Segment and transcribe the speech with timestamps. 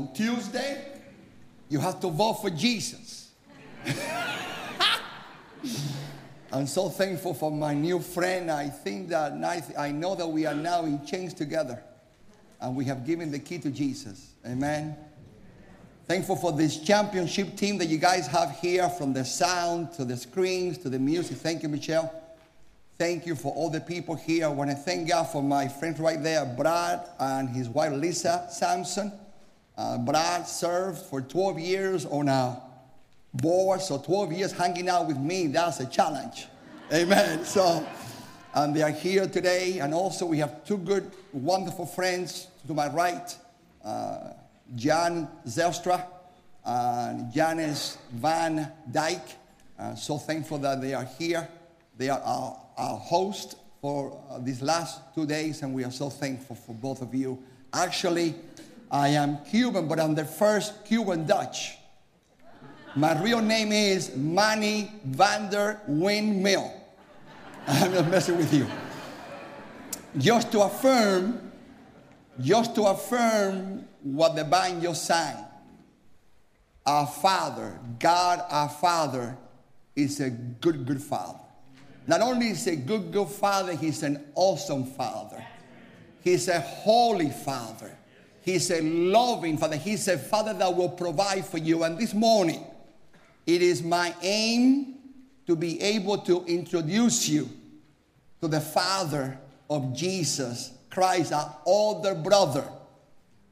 [0.00, 0.82] on Tuesday,
[1.68, 3.32] you have to vote for Jesus.
[6.52, 8.50] I'm so thankful for my new friend.
[8.50, 9.34] I think that
[9.78, 11.82] I know that we are now in chains together
[12.60, 14.32] and we have given the key to Jesus.
[14.46, 14.96] Amen.
[16.08, 20.16] Thankful for this championship team that you guys have here from the sound to the
[20.16, 21.36] screens to the music.
[21.36, 22.10] Thank you, Michelle.
[22.98, 24.46] Thank you for all the people here.
[24.46, 28.48] I want to thank God for my friends right there, Brad and his wife Lisa
[28.50, 29.12] Sampson.
[29.80, 32.60] Uh, Brad served for 12 years on a
[33.32, 36.48] board, so 12 years hanging out with me, that's a challenge.
[36.92, 37.44] Amen.
[37.46, 37.86] So,
[38.52, 39.78] and they are here today.
[39.78, 43.34] And also, we have two good, wonderful friends to my right
[43.82, 44.32] uh,
[44.76, 46.04] Jan Zylstra
[46.66, 49.30] and Janice Van Dyke.
[49.78, 51.48] Uh, so thankful that they are here.
[51.96, 56.10] They are our, our host for uh, these last two days, and we are so
[56.10, 57.42] thankful for both of you.
[57.72, 58.34] Actually,
[58.90, 61.76] I am Cuban, but I'm the first Cuban Dutch.
[62.96, 66.72] My real name is Manny Vander Windmill.
[67.68, 68.66] I'm not messing with you.
[70.18, 71.52] Just to affirm,
[72.40, 75.36] just to affirm what the band just sang.
[76.84, 79.36] Our Father, God our Father,
[79.94, 81.38] is a good, good Father.
[82.08, 85.46] Not only is a good, good Father, He's an awesome Father.
[86.24, 87.96] He's a holy Father.
[88.42, 89.76] He's a loving Father.
[89.76, 91.84] He's a Father that will provide for you.
[91.84, 92.64] And this morning,
[93.46, 94.94] it is my aim
[95.46, 97.48] to be able to introduce you
[98.40, 102.66] to the Father of Jesus Christ, our older brother.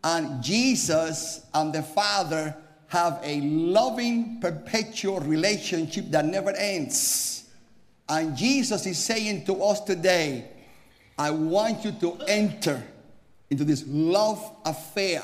[0.03, 2.57] And Jesus and the Father
[2.89, 7.45] have a loving, perpetual relationship that never ends.
[8.09, 10.49] And Jesus is saying to us today,
[11.19, 12.83] I want you to enter
[13.51, 15.23] into this love affair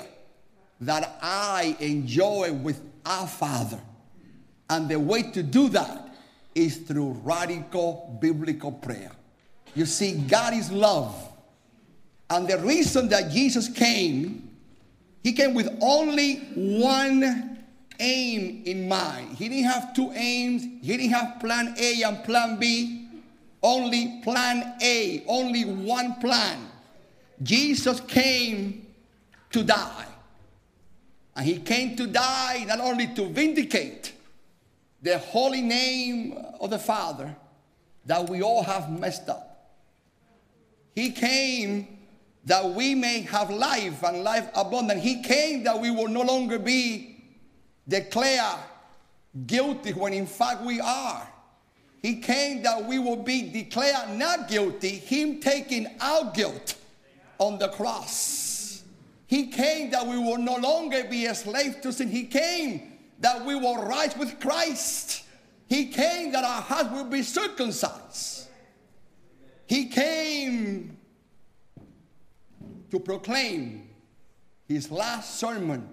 [0.81, 3.81] that I enjoy with our Father.
[4.71, 6.15] And the way to do that
[6.55, 9.11] is through radical biblical prayer.
[9.75, 11.15] You see, God is love.
[12.31, 14.49] And the reason that Jesus came,
[15.23, 17.59] he came with only one
[18.01, 19.37] aim in mind.
[19.37, 23.09] He didn't have two aims, he didn't have plan A and plan B.
[23.63, 26.69] Only plan A, only one plan.
[27.43, 28.87] Jesus came
[29.51, 30.07] to die.
[31.37, 34.13] And he came to die not only to vindicate
[35.03, 37.35] the holy name of the Father
[38.07, 39.55] that we all have messed up
[40.95, 41.99] he came
[42.45, 45.01] that we may have life and life abundant.
[45.01, 47.17] He came that we will no longer be
[47.89, 48.59] declared
[49.47, 51.27] guilty when in fact we are.
[52.03, 56.77] He came that we will be declared not guilty, Him taking our guilt
[57.45, 58.83] on the cross.
[59.27, 62.09] He came that we will no longer be a slave to sin.
[62.09, 65.25] He came that we will rise with Christ.
[65.67, 68.49] He came that our hearts will be circumcised.
[69.67, 70.97] He came
[72.91, 73.89] to proclaim
[74.67, 75.89] his last sermon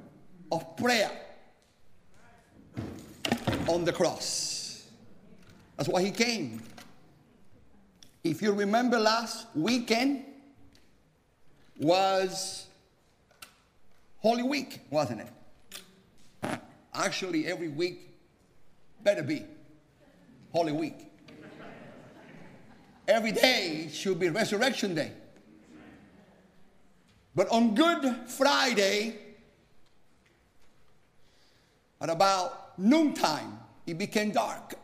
[0.51, 1.12] of prayer
[3.68, 4.88] on the cross.
[5.78, 6.62] That's why he came.
[8.23, 10.25] If you remember last weekend
[11.81, 12.68] was
[14.19, 16.59] Holy Week, wasn't it?
[16.94, 18.12] Actually, every week
[19.03, 19.46] better be
[20.52, 21.08] Holy Week.
[23.08, 25.12] Every day should be Resurrection Day.
[27.36, 29.16] But on Good Friday,
[32.00, 34.75] at about noontime, it became dark.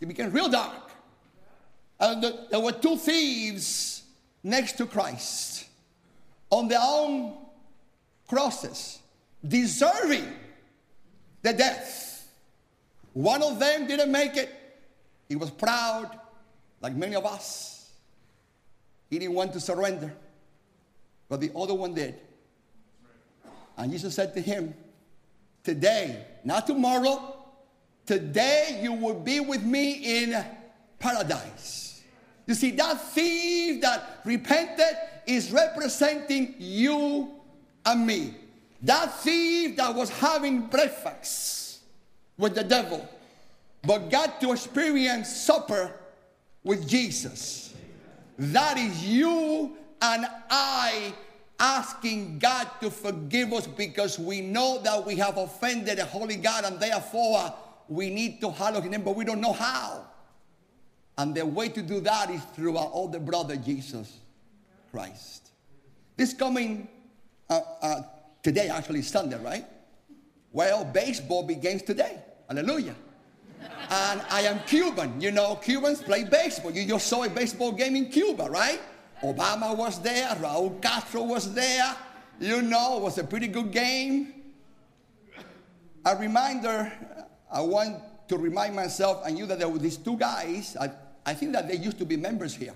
[0.00, 0.90] It became real dark.
[2.00, 3.93] And there were two thieves
[4.44, 5.66] next to Christ
[6.50, 7.34] on their own
[8.28, 9.00] crosses,
[9.46, 10.32] deserving
[11.42, 12.28] the death.
[13.14, 14.54] One of them didn't make it.
[15.28, 16.18] He was proud
[16.80, 17.90] like many of us.
[19.10, 20.14] He didn't want to surrender,
[21.28, 22.14] but the other one did.
[23.76, 24.74] And Jesus said to him,
[25.62, 27.36] Today, not tomorrow,
[28.04, 30.44] today you will be with me in
[30.98, 31.83] paradise.
[32.46, 34.96] You see, that thief that repented
[35.26, 37.30] is representing you
[37.86, 38.34] and me.
[38.82, 41.80] That thief that was having breakfast
[42.36, 43.08] with the devil,
[43.82, 45.92] but got to experience supper
[46.64, 47.74] with Jesus.
[48.38, 51.14] That is you and I
[51.58, 56.64] asking God to forgive us because we know that we have offended a holy God
[56.64, 57.54] and therefore
[57.88, 60.04] we need to hallow his name, but we don't know how.
[61.16, 64.18] And the way to do that is through our older brother, Jesus
[64.90, 65.50] Christ.
[66.16, 66.88] This coming
[67.48, 68.02] uh, uh,
[68.44, 69.64] Today, actually, Sunday, right?
[70.52, 72.18] Well, baseball begins today.
[72.46, 72.94] Hallelujah.
[73.88, 75.18] And I am Cuban.
[75.18, 76.70] You know, Cubans play baseball.
[76.70, 78.78] You just saw a baseball game in Cuba, right?
[79.22, 81.96] Obama was there, Raul Castro was there.
[82.38, 84.34] You know, it was a pretty good game.
[86.04, 86.92] A reminder,
[87.50, 87.96] I want
[88.28, 90.76] to remind myself and you that there were these two guys.
[91.26, 92.74] I think that they used to be members here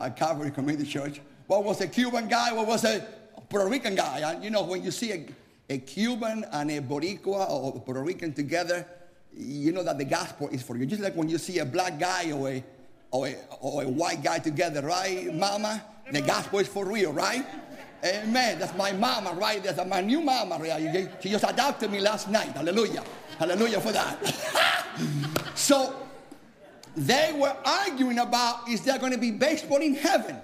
[0.00, 1.20] at Calvary Community Church.
[1.46, 2.52] What was a Cuban guy?
[2.52, 3.06] What was a
[3.48, 4.20] Puerto Rican guy?
[4.20, 5.26] And you know, when you see a,
[5.70, 8.86] a Cuban and a Boricua or a Puerto Rican together,
[9.36, 10.86] you know that the gospel is for you.
[10.86, 12.64] Just like when you see a black guy or a,
[13.10, 15.82] or a, or a white guy together, right, mama?
[16.10, 17.44] The gospel is for real, right?
[18.04, 18.58] Amen.
[18.58, 19.62] That's my mama right.
[19.62, 20.58] That's my new mama.
[20.58, 21.08] Right?
[21.20, 22.50] She just adopted me last night.
[22.50, 23.02] Hallelujah.
[23.38, 24.16] Hallelujah for that.
[25.54, 26.05] so
[26.96, 30.36] they were arguing about is there going to be baseball in heaven?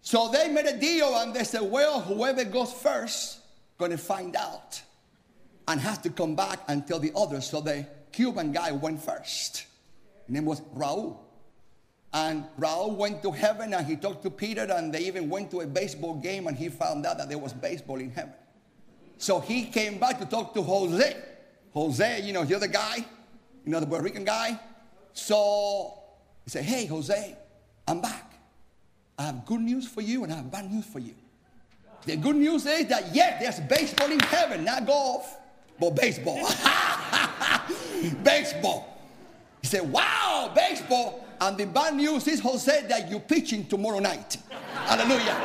[0.00, 3.40] So they made a deal and they said, well, whoever goes first
[3.78, 4.82] going to find out
[5.68, 7.48] and has to come back and tell the others.
[7.48, 9.66] So the Cuban guy went first.
[10.26, 11.18] His name was Raul.
[12.12, 15.60] And Raul went to heaven and he talked to Peter, and they even went to
[15.60, 18.32] a baseball game and he found out that there was baseball in heaven.
[19.18, 21.16] So he came back to talk to Jose.
[21.74, 23.04] Jose, you know, the other guy,
[23.70, 24.58] the Puerto Rican guy.
[25.12, 25.94] So
[26.44, 27.36] he said, Hey, Jose,
[27.86, 28.32] I'm back.
[29.18, 31.14] I have good news for you and I have bad news for you.
[32.04, 35.36] The good news is that, yes, there's baseball in heaven, not golf,
[35.78, 36.36] but baseball.
[38.22, 39.02] baseball.
[39.60, 41.24] He said, Wow, baseball.
[41.40, 44.38] And the bad news is, Jose, that you're pitching tomorrow night.
[44.86, 45.24] Hallelujah.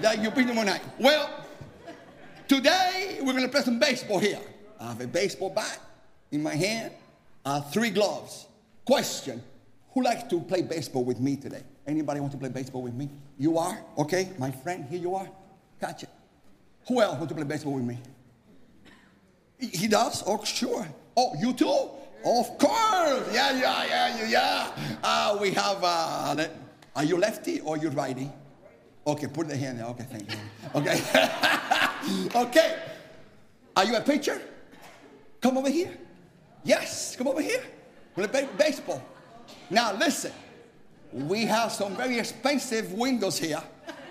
[0.00, 0.82] that you're pitching tomorrow night.
[0.98, 1.37] Well,
[2.48, 4.40] today we're going to play some baseball here.
[4.80, 5.78] I have a baseball bat
[6.32, 6.92] in my hand,
[7.44, 8.46] uh, three gloves.
[8.84, 9.42] Question
[9.92, 11.62] Who likes to play baseball with me today?
[11.86, 13.08] Anybody want to play baseball with me?
[13.38, 13.78] You are?
[13.98, 15.28] Okay, my friend, here you are.
[15.80, 16.08] Catch it.
[16.88, 17.98] Who else want to play baseball with me?
[19.58, 20.22] He does?
[20.26, 20.86] Oh, sure.
[21.16, 21.90] Oh, you too?
[22.24, 23.28] Of course.
[23.32, 24.98] Yeah, yeah, yeah, yeah.
[25.02, 26.46] Uh, we have, uh,
[26.94, 28.30] are you lefty or you righty?
[29.08, 29.86] Okay, put the hand there.
[29.86, 30.38] Okay, thank you.
[30.74, 31.00] Okay.
[32.46, 32.78] okay.
[33.74, 34.38] Are you a pitcher?
[35.40, 35.96] Come over here.
[36.62, 37.62] Yes, come over here.
[38.16, 39.02] We're baseball.
[39.70, 40.32] Now listen,
[41.10, 43.62] we have some very expensive windows here,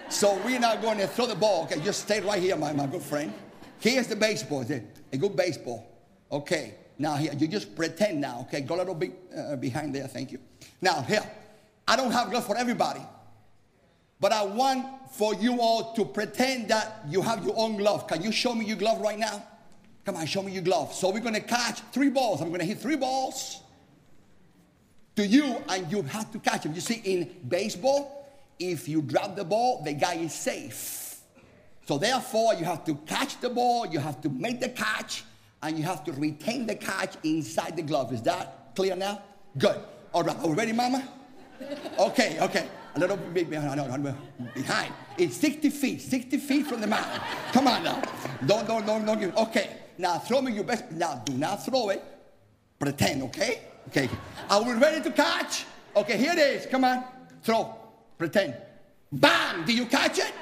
[0.10, 1.66] so we're not going to throw the ball.
[1.66, 3.32] Okay, just stay right here, my, my good friend.
[3.80, 5.86] Here's the baseball, a good baseball.
[6.32, 8.62] Okay, now here, you just pretend now, okay?
[8.62, 10.40] Go a little bit uh, behind there, thank you.
[10.82, 11.24] Now here,
[11.88, 13.02] I don't have gloves for everybody,
[14.20, 18.08] but I want for you all to pretend that you have your own glove.
[18.08, 19.44] Can you show me your glove right now?
[20.06, 20.94] Come on, show me your glove.
[20.94, 22.42] So we're gonna catch three balls.
[22.42, 23.62] I'm gonna hit three balls
[25.16, 26.74] to you, and you have to catch them.
[26.74, 28.30] You see, in baseball,
[28.60, 31.20] if you drop the ball, the guy is safe.
[31.88, 35.24] So therefore, you have to catch the ball, you have to make the catch,
[35.62, 38.14] and you have to retain the catch inside the glove.
[38.14, 39.22] Is that clear now?
[39.58, 39.80] Good.
[40.14, 40.38] All right.
[40.38, 41.08] Are we ready, Mama?
[42.00, 42.68] Okay, okay.
[42.98, 44.92] A little bit behind.
[45.20, 47.22] It's 60 feet, 60 feet from the mountain.
[47.52, 48.02] Come on now.
[48.44, 49.38] Don't, don't, don't, don't give.
[49.38, 49.70] Okay.
[50.00, 50.90] Now throw me your best.
[50.90, 52.04] Now do not throw it.
[52.80, 53.62] Pretend, okay?
[53.90, 54.10] Okay.
[54.50, 55.66] Are we ready to catch?
[55.96, 56.66] Okay, here it is.
[56.66, 57.04] Come on.
[57.44, 57.76] Throw.
[58.18, 58.56] Pretend.
[59.12, 59.64] Bam!
[59.66, 60.34] Did you catch it?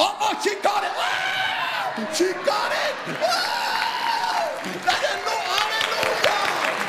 [0.00, 0.90] Oh, oh she got it.
[0.94, 2.12] Ah!
[2.12, 2.94] She got it.
[3.22, 3.86] Ah!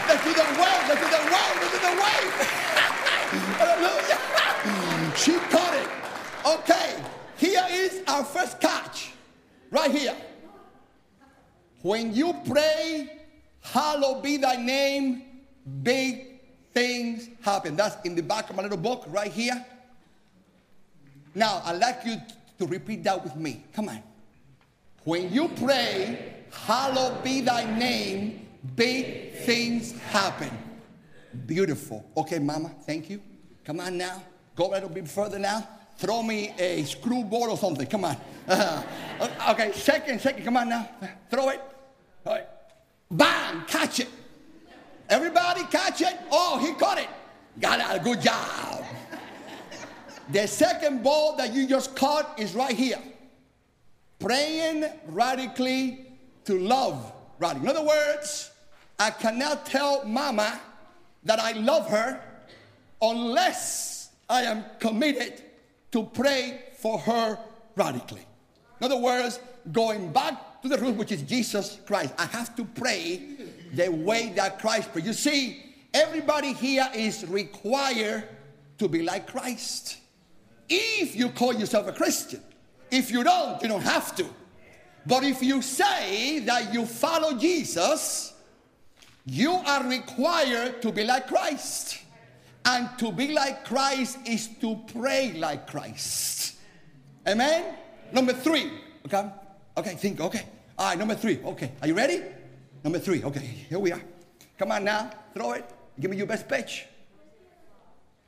[0.08, 0.84] Let's do the wave.
[0.90, 1.58] Let's do the wave.
[1.62, 2.34] Let's do the wave.
[3.60, 4.17] Hallelujah.
[5.18, 5.90] She caught it.
[6.46, 6.96] Okay.
[7.38, 9.12] Here is our first catch.
[9.70, 10.16] Right here.
[11.82, 13.22] When you pray,
[13.62, 15.24] hallowed be thy name,
[15.84, 16.40] big
[16.74, 17.76] things happen.
[17.76, 19.66] That's in the back of my little book right here.
[21.36, 22.18] Now, I'd like you
[22.60, 23.64] to repeat that with me.
[23.74, 24.02] Come on.
[25.04, 30.50] When you pray, hallowed be thy name, big things happen.
[31.46, 32.04] Beautiful.
[32.18, 33.22] Okay, mama, thank you.
[33.64, 34.24] Come on now.
[34.58, 35.66] Go a little bit further now.
[36.00, 37.88] Throw me a screw ball or something.
[37.88, 38.18] Come on.
[39.20, 40.46] Uh, okay, second, second.
[40.46, 40.88] Come on now.
[41.32, 41.60] Throw it.
[42.24, 42.46] All right.
[43.10, 43.66] Bam!
[43.66, 44.08] Catch it.
[45.10, 46.18] Everybody catch it.
[46.32, 47.10] Oh, he caught it.
[47.60, 48.04] Got it.
[48.04, 48.86] Good job.
[50.30, 53.00] The second ball that you just caught is right here.
[54.20, 56.06] Praying radically
[56.46, 57.70] to love radically.
[57.70, 58.52] In other words,
[59.00, 60.60] I cannot tell mama
[61.24, 62.22] that I love her
[63.02, 63.97] unless
[64.30, 65.42] I am committed
[65.92, 67.40] to pray for her
[67.76, 68.26] radically.
[68.80, 69.40] In other words,
[69.72, 73.38] going back to the root, which is Jesus Christ, I have to pray
[73.74, 75.06] the way that Christ prayed.
[75.06, 78.28] You see, everybody here is required
[78.78, 79.98] to be like Christ.
[80.70, 82.42] if you call yourself a Christian.
[82.92, 84.26] If you don't, you don't have to.
[85.06, 88.34] But if you say that you follow Jesus,
[89.26, 92.00] you are required to be like Christ.
[92.68, 96.56] And to be like Christ is to pray like Christ.
[97.26, 97.76] Amen?
[98.12, 98.70] Number three.
[99.06, 99.30] Okay?
[99.78, 100.46] Okay, think, okay.
[100.78, 101.40] All right, number three.
[101.44, 102.22] Okay, are you ready?
[102.84, 103.24] Number three.
[103.24, 104.02] Okay, here we are.
[104.60, 105.66] Come on now, throw it.
[106.00, 106.86] Give me your best pitch.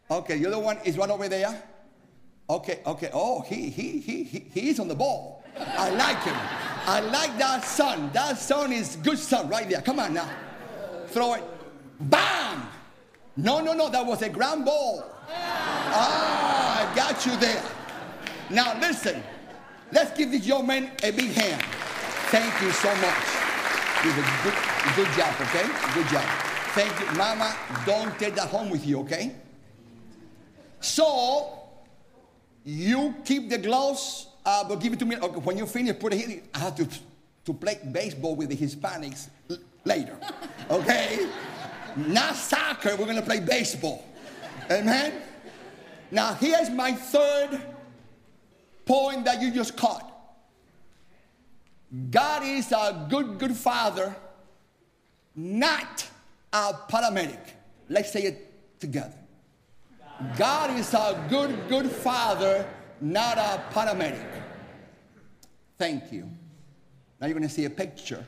[0.09, 1.61] Okay, the other one is right over there.
[2.49, 3.09] Okay, okay.
[3.13, 5.43] Oh, he he he he he's on the ball.
[5.55, 6.35] I like him.
[6.87, 8.09] I like that son.
[8.13, 9.81] That son is good son right there.
[9.81, 10.29] Come on now.
[11.09, 11.43] Throw it.
[11.99, 12.48] Bam!
[13.37, 15.03] No, no, no, that was a ground ball.
[15.31, 17.63] Ah, I got you there.
[18.49, 19.23] Now listen.
[19.91, 21.61] Let's give this young man a big hand.
[22.29, 23.25] Thank you so much.
[24.05, 24.53] You did a good,
[24.95, 25.67] good job, okay?
[25.93, 26.23] Good job.
[26.75, 27.17] Thank you.
[27.17, 27.55] Mama,
[27.85, 29.35] don't take that home with you, okay?
[30.79, 31.59] So,
[32.63, 35.17] you keep the gloves, uh, but give it to me.
[35.17, 36.41] Okay, when you finish, put it here.
[36.53, 36.87] I have to,
[37.45, 39.29] to play baseball with the Hispanics
[39.83, 40.17] later,
[40.69, 41.27] okay?
[42.07, 44.05] Not soccer, we're gonna play baseball.
[44.71, 45.13] Amen?
[46.11, 47.61] Now, here's my third
[48.85, 50.05] point that you just caught.
[52.11, 54.15] God is a good, good father,
[55.35, 56.07] not
[56.53, 57.39] a paramedic.
[57.89, 59.13] Let's say it together.
[60.37, 62.67] God is a good, good father,
[63.01, 64.43] not a paramedic.
[65.77, 66.29] Thank you.
[67.19, 68.25] Now you're going to see a picture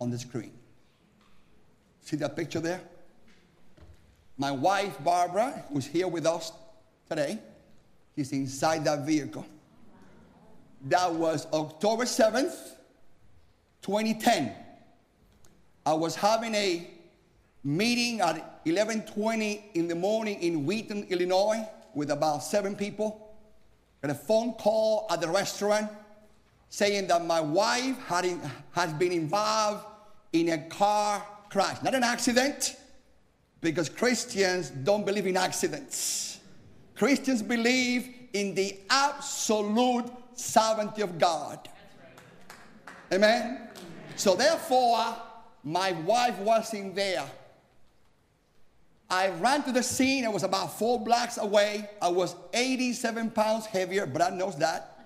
[0.00, 0.52] on the screen.
[2.06, 2.80] See that picture there?
[4.38, 6.52] My wife, Barbara, who's here with us
[7.10, 7.40] today,
[8.14, 9.44] she's inside that vehicle.
[10.84, 12.54] That was October 7th,
[13.82, 14.54] 2010.
[15.84, 16.88] I was having a
[17.64, 23.34] meeting at 11:20 in the morning in Wheaton, Illinois, with about seven people.
[24.00, 25.90] Got a phone call at the restaurant
[26.68, 29.84] saying that my wife had in, has been involved
[30.32, 32.76] in a car crash, not an accident,
[33.60, 36.40] because Christians don't believe in accidents.
[36.94, 41.68] Christians believe in the absolute sovereignty of God.
[43.12, 43.68] Amen.
[44.16, 45.16] So therefore,
[45.62, 47.28] my wife wasn't there.
[49.08, 50.24] I ran to the scene.
[50.24, 51.88] I was about four blocks away.
[52.02, 54.06] I was 87 pounds heavier.
[54.06, 54.96] Brad knows that.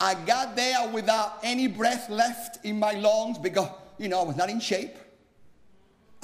[0.00, 4.36] I got there without any breath left in my lungs because, you know, I was
[4.36, 4.96] not in shape.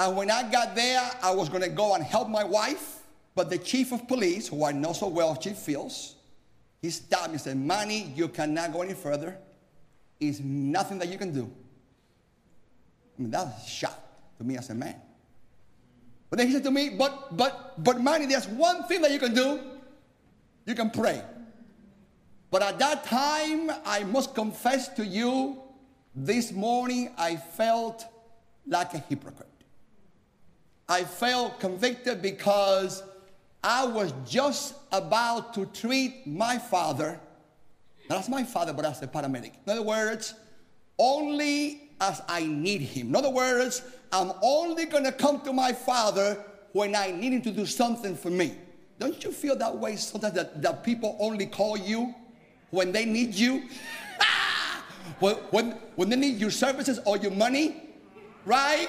[0.02, 3.02] And when I got there, I was going to go and help my wife.
[3.36, 6.16] But the chief of police, who I know so well, Chief Fields,
[6.80, 9.38] he stopped me and said, Manny, you cannot go any further.
[10.18, 11.48] It's nothing that you can do.
[13.16, 13.96] I mean, that was a shock
[14.38, 14.96] to me as a man.
[16.28, 19.20] But then he said to me, but, but, but Manny, there's one thing that you
[19.20, 19.60] can do.
[20.66, 21.22] You can pray.
[22.50, 25.62] But at that time, I must confess to you,
[26.12, 28.04] this morning I felt
[28.66, 29.51] like a hypocrite.
[30.88, 33.02] I felt convicted because
[33.62, 37.20] I was just about to treat my father,
[38.10, 39.52] not as my father, but as a paramedic.
[39.64, 40.34] In other words,
[40.98, 43.08] only as I need him.
[43.08, 47.42] In other words, I'm only going to come to my father when I need him
[47.42, 48.54] to do something for me.
[48.98, 52.14] Don't you feel that way sometimes that, that people only call you
[52.70, 53.68] when they need you?
[55.20, 57.90] when, when, when they need your services or your money,
[58.44, 58.88] right?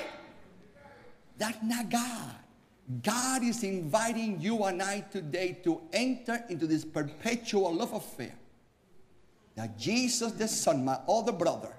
[1.38, 2.36] That's not God.
[3.02, 8.34] God is inviting you and I today to enter into this perpetual love affair
[9.56, 11.74] that Jesus, the Son, my other brother,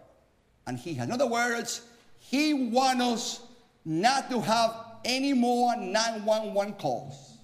[0.66, 1.82] and He In other words,
[2.18, 3.40] He wants us
[3.84, 7.36] not to have any more 911 calls.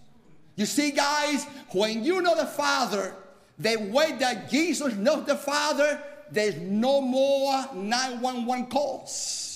[0.56, 3.14] You see, guys, when you know the Father,
[3.58, 6.00] the way that Jesus knows the Father,
[6.30, 9.49] there's no more 911 calls.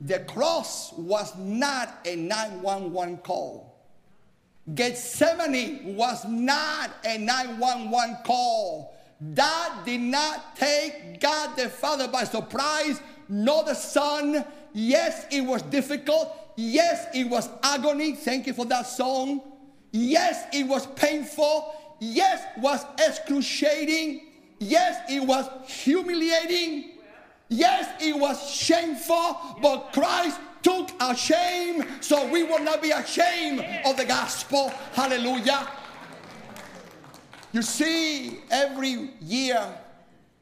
[0.00, 3.70] The cross was not a 911 call.
[4.74, 8.94] Gethsemane was not a 911 call.
[9.20, 14.44] That did not take God the Father by surprise, nor the Son.
[14.72, 16.34] Yes, it was difficult.
[16.56, 18.12] Yes, it was agony.
[18.12, 19.42] Thank you for that song.
[19.92, 21.74] Yes, it was painful.
[22.00, 24.28] Yes, was excruciating.
[24.58, 26.92] Yes, it was humiliating.
[27.50, 33.60] Yes, it was shameful, but Christ took our shame so we will not be ashamed
[33.84, 34.68] of the gospel.
[34.92, 35.68] Hallelujah.
[37.52, 39.66] You see, every year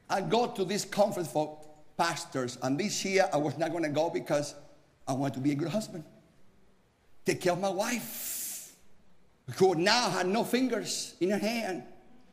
[0.07, 1.57] I go to this conference for
[1.97, 4.53] pastors, and this year I was not going to go because
[5.07, 6.03] I wanted to be a good husband,
[7.25, 8.75] take care of my wife.
[9.55, 11.81] who now had no fingers in her hand,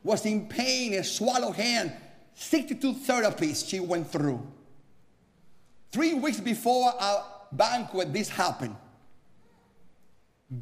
[0.05, 1.93] was in pain, a swallowed hand.
[2.35, 4.47] 62 therapies she went through.
[5.97, 8.77] Three weeks before our banquet, this happened.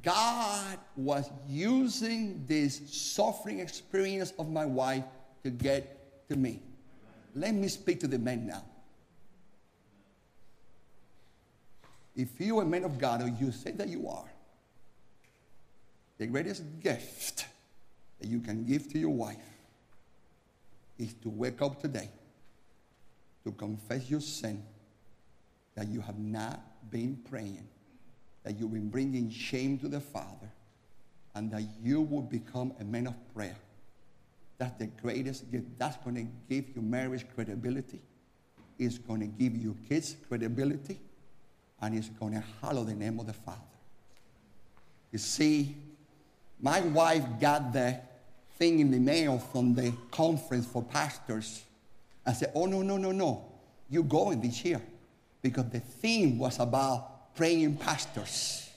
[0.00, 5.02] God was using this suffering experience of my wife
[5.42, 6.62] to get to me.
[7.34, 8.62] Let me speak to the men now.
[12.14, 14.30] If you are a man of God, or you say that you are,
[16.16, 17.46] the greatest gift
[18.20, 19.50] that you can give to your wife
[20.96, 22.08] is to wake up today
[23.42, 24.62] to confess your sin
[25.74, 27.66] that you have not been praying,
[28.44, 30.50] that you've been bringing shame to the Father,
[31.34, 33.56] and that you will become a man of prayer.
[34.58, 35.66] That's the greatest gift.
[35.78, 38.00] That's going to give your marriage credibility.
[38.78, 40.98] It's going to give your kids credibility.
[41.80, 43.60] And it's going to hallow the name of the Father.
[45.10, 45.76] You see,
[46.60, 48.00] my wife got the
[48.58, 51.62] thing in the mail from the conference for pastors.
[52.24, 53.44] I said, Oh, no, no, no, no.
[53.90, 54.80] You're going this year.
[55.44, 58.70] Because the theme was about praying pastors.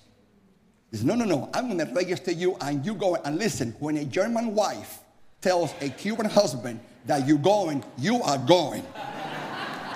[0.91, 1.49] He said, No, no, no.
[1.53, 3.73] I'm going to register you and you go and listen.
[3.79, 4.99] When a German wife
[5.39, 8.83] tells a Cuban husband that you're going, you are going.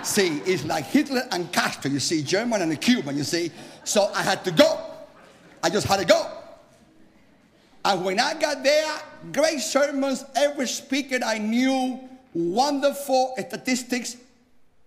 [0.02, 3.52] see, it's like Hitler and Castro, you see, German and a Cuban, you see.
[3.84, 4.80] So I had to go.
[5.62, 6.26] I just had to go.
[7.84, 8.94] And when I got there,
[9.34, 12.00] great sermons, every speaker I knew,
[12.34, 14.16] wonderful statistics.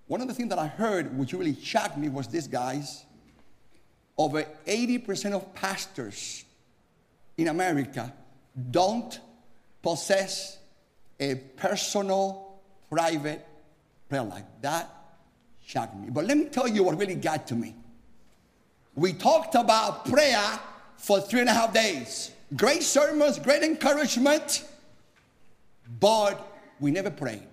[0.07, 3.05] One of the things that I heard, which really shocked me, was this, guys.
[4.17, 6.45] Over 80% of pastors
[7.37, 8.13] in America
[8.71, 9.19] don't
[9.83, 10.59] possess
[11.19, 13.45] a personal, private
[14.09, 14.45] prayer life.
[14.61, 14.91] That
[15.65, 16.09] shocked me.
[16.11, 17.75] But let me tell you what really got to me.
[18.95, 20.61] We talked about prayer
[20.97, 24.65] for three and a half days great sermons, great encouragement,
[25.99, 26.47] but
[26.79, 27.49] we never prayed.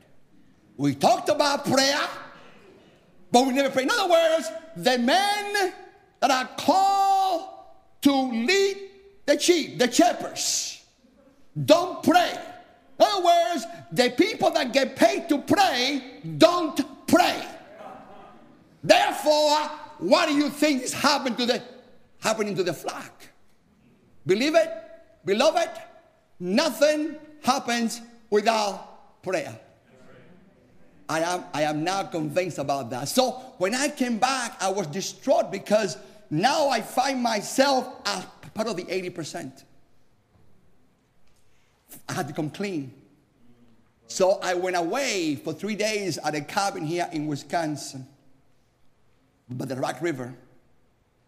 [0.77, 1.99] We talked about prayer,
[3.31, 3.83] but we never pray.
[3.83, 5.73] In other words, the men
[6.19, 7.49] that are called
[8.01, 8.77] to lead
[9.25, 10.83] the sheep, the shepherds,
[11.65, 12.31] don't pray.
[12.99, 17.43] In other words, the people that get paid to pray don't pray.
[18.83, 19.57] Therefore,
[19.99, 21.63] what do you think is happening to the
[22.19, 23.23] happening to the flock?
[24.25, 24.69] Believe it?
[25.25, 25.69] Beloved,
[26.39, 29.59] nothing happens without prayer.
[31.11, 33.09] I am, I am now convinced about that.
[33.09, 35.97] So when I came back, I was distraught because
[36.29, 39.63] now I find myself as part of the 80%.
[42.07, 42.93] I had to come clean.
[44.07, 48.07] So I went away for three days at a cabin here in Wisconsin,
[49.49, 50.33] by the Rock River.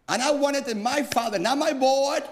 [0.08, 2.22] And I wanted my father, not my board,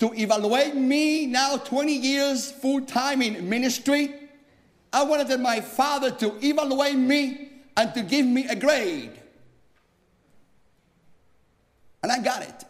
[0.00, 4.19] to evaluate me now 20 years full time in ministry.
[4.92, 9.12] I wanted my father to evaluate me and to give me a grade.
[12.02, 12.64] And I got it.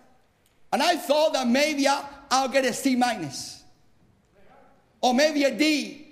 [0.73, 3.63] And I thought that maybe I'll get a C minus
[5.01, 6.07] or maybe a D.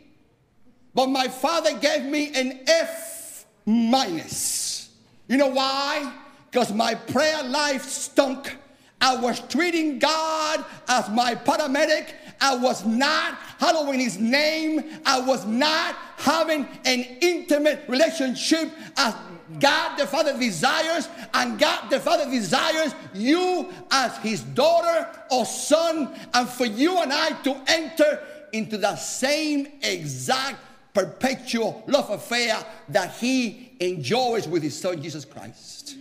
[0.95, 4.91] But my father gave me an F minus.
[5.29, 6.13] You know why?
[6.51, 8.57] Because my prayer life stunk
[9.01, 12.15] I was treating God as my paramedic.
[12.41, 15.01] I was not hallowing his name.
[15.05, 19.15] I was not having an intimate relationship as
[19.59, 26.15] God the Father desires, and God the Father desires you as his daughter or son,
[26.35, 28.23] and for you and I to enter
[28.53, 30.59] into the same exact
[30.93, 35.97] perpetual love affair that he enjoys with his son Jesus Christ.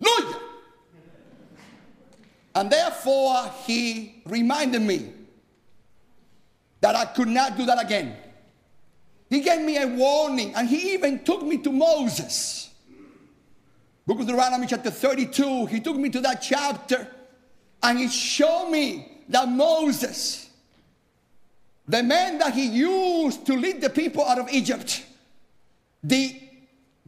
[0.00, 0.40] Hallelujah.
[2.60, 5.10] And therefore, he reminded me
[6.82, 8.14] that I could not do that again.
[9.30, 12.68] He gave me a warning, and he even took me to Moses.
[14.06, 17.08] Book of Deuteronomy, chapter 32, he took me to that chapter,
[17.82, 20.50] and he showed me that Moses,
[21.88, 25.06] the man that he used to lead the people out of Egypt,
[26.04, 26.38] the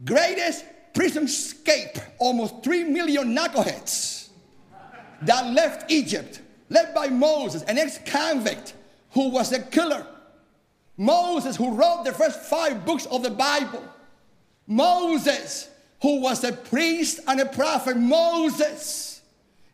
[0.03, 4.22] greatest prison escape almost 3 million knuckleheads
[5.25, 8.73] that left Egypt, led by Moses, an ex convict
[9.11, 10.05] who was a killer.
[10.97, 13.83] Moses, who wrote the first five books of the Bible.
[14.67, 15.69] Moses,
[16.01, 17.97] who was a priest and a prophet.
[17.97, 19.21] Moses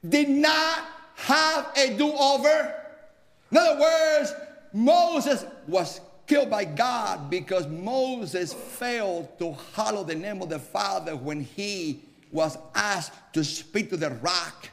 [0.07, 0.85] did not
[1.15, 2.73] have a do over.
[3.51, 4.33] In other words,
[4.71, 11.15] Moses was killed by God because Moses failed to hallow the name of the Father
[11.15, 14.69] when he was asked to speak to the rock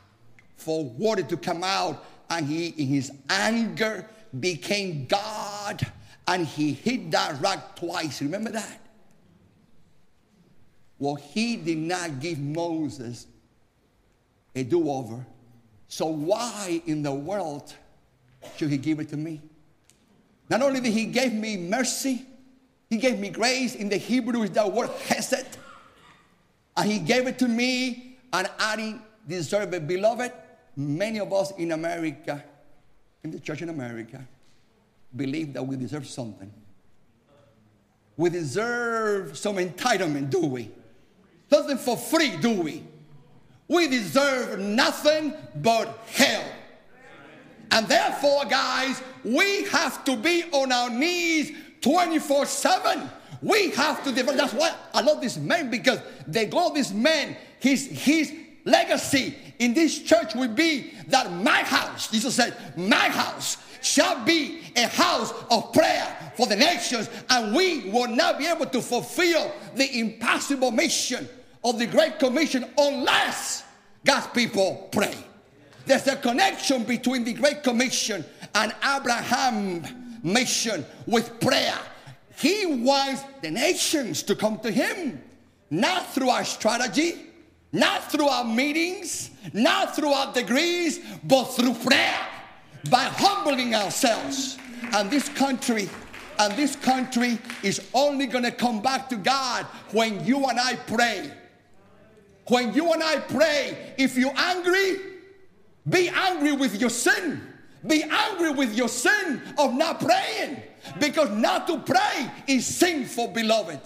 [0.66, 4.04] for water to come out, and he, in his anger,
[4.40, 5.80] became God,
[6.26, 8.20] and he hit that rock twice.
[8.20, 8.80] Remember that?
[10.98, 13.28] Well, he did not give Moses
[14.56, 15.24] a do over.
[15.86, 17.72] So, why in the world
[18.56, 19.40] should he give it to me?
[20.50, 22.26] Not only did he give me mercy,
[22.90, 23.76] he gave me grace.
[23.76, 25.58] In the Hebrew is that word hesed.
[26.76, 29.86] And he gave it to me, and I didn't deserve it.
[29.86, 30.32] Beloved,
[30.76, 32.44] many of us in America,
[33.24, 34.22] in the church in America,
[35.14, 36.52] believe that we deserve something.
[38.16, 40.70] We deserve some entitlement, do we?
[41.50, 42.84] Nothing for free, do we?
[43.68, 46.44] We deserve nothing but hell.
[47.70, 53.10] And therefore, guys, we have to be on our knees 24 7.
[53.42, 54.38] We have to develop.
[54.38, 58.32] That's why I love this man because they go, this man, his, his
[58.64, 64.60] legacy in this church will be that my house, Jesus said, my house shall be
[64.76, 69.52] a house of prayer for the nations, and we will not be able to fulfill
[69.74, 71.28] the impossible mission
[71.64, 73.64] of the Great Commission unless
[74.04, 75.14] God's people pray.
[75.86, 79.84] There's a connection between the Great Commission and Abraham
[80.22, 81.78] mission with prayer.
[82.38, 85.22] He wants the nations to come to him,
[85.70, 87.14] not through our strategy,
[87.72, 92.18] not through our meetings, not through our degrees, but through prayer,
[92.90, 94.58] by humbling ourselves.
[94.94, 95.88] And this country,
[96.38, 100.76] and this country is only going to come back to God when you and I
[100.76, 101.30] pray.
[102.48, 105.00] When you and I pray, if you're angry,
[105.88, 107.42] be angry with your sin.
[107.86, 110.62] Be angry with your sin of not praying.
[111.00, 113.80] Because not to pray is sinful, beloved.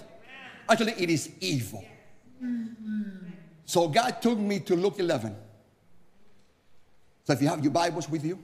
[0.68, 1.84] Actually, it is evil.
[2.42, 2.89] Mm-hmm.
[3.70, 5.32] So God took me to Luke 11.
[7.22, 8.36] So if you have your Bibles with you,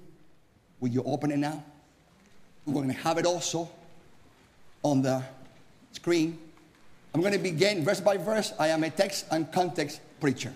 [0.78, 1.64] will you open it now?
[2.64, 3.68] We're going to have it also
[4.84, 5.24] on the
[5.90, 6.38] screen.
[7.12, 8.52] I'm going to begin verse by verse.
[8.56, 10.52] I am a text and context preacher.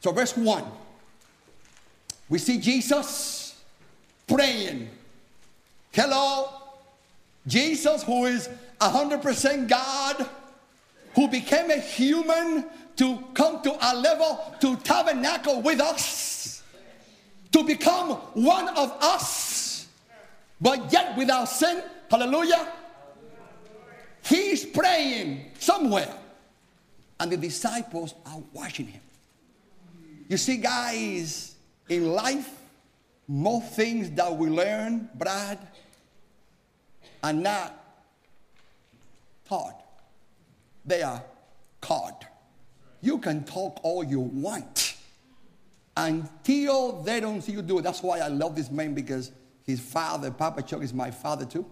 [0.00, 0.62] So, verse 1.
[2.28, 3.58] We see Jesus
[4.26, 4.90] praying.
[5.92, 6.50] Hello,
[7.46, 8.50] Jesus, who is
[8.82, 10.28] 100% God,
[11.14, 16.62] who became a human to come to our level, to tabernacle with us,
[17.52, 19.86] to become one of us,
[20.60, 21.82] but yet without sin.
[22.10, 22.68] Hallelujah.
[24.24, 26.14] He's praying somewhere,
[27.18, 29.00] and the disciples are watching him.
[30.28, 31.54] You see, guys,
[31.88, 32.48] in life,
[33.28, 35.58] most things that we learn, Brad,
[37.22, 37.78] are not
[39.48, 39.82] taught.
[40.84, 41.22] They are
[41.80, 42.24] caught.
[43.02, 44.96] You can talk all you want
[45.96, 47.82] until they don't see you do it.
[47.82, 49.32] That's why I love this man because
[49.64, 51.66] his father, Papa Chuck, is my father too.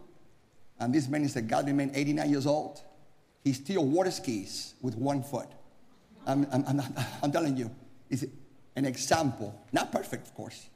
[0.78, 2.82] And this man is a godly man, 89 years old.
[3.44, 5.48] He still water skis with one foot.
[6.26, 6.82] I'm, I'm, I'm,
[7.22, 7.70] I'm telling you,
[8.10, 8.24] it's
[8.76, 10.68] an example, not perfect, of course,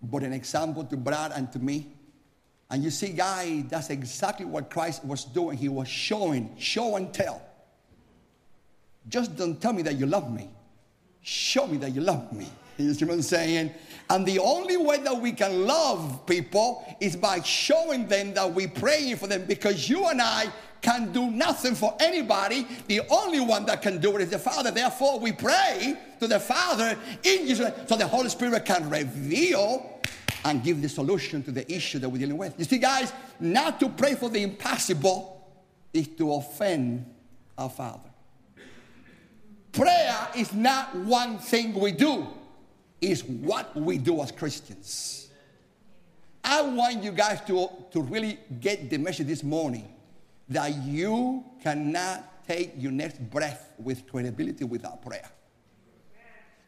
[0.00, 1.92] but an example to Brad and to me.
[2.70, 5.56] And you see, guys, that's exactly what Christ was doing.
[5.56, 7.42] He was showing, show and tell.
[9.08, 10.48] Just don't tell me that you love me.
[11.22, 12.48] Show me that you love me.
[12.78, 13.72] You see what I'm saying?
[14.10, 18.68] And the only way that we can love people is by showing them that we're
[18.68, 22.66] praying for them because you and I can do nothing for anybody.
[22.86, 24.70] The only one that can do it is the Father.
[24.70, 30.00] Therefore, we pray to the Father in Jesus so the Holy Spirit can reveal
[30.44, 32.54] and give the solution to the issue that we're dealing with.
[32.58, 35.50] You see, guys, not to pray for the impossible
[35.92, 37.12] is to offend
[37.58, 38.10] our Father.
[39.76, 42.26] Prayer is not one thing we do,
[43.02, 45.28] it's what we do as Christians.
[46.42, 49.92] I want you guys to, to really get the message this morning
[50.48, 55.28] that you cannot take your next breath with credibility without prayer.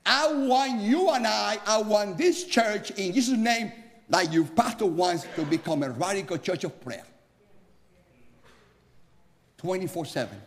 [0.04, 3.72] I want you and I, I want this church in Jesus' name,
[4.10, 7.04] like your pastor wants to become a radical church of prayer.
[9.56, 10.40] 24 7.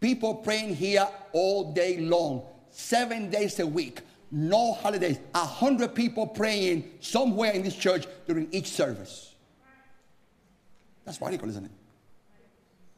[0.00, 5.18] People praying here all day long, seven days a week, no holidays.
[5.34, 9.34] A hundred people praying somewhere in this church during each service.
[11.04, 11.70] That's radical, isn't it?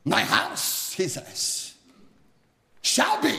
[0.05, 1.75] My house, he says,
[2.83, 3.39] shall be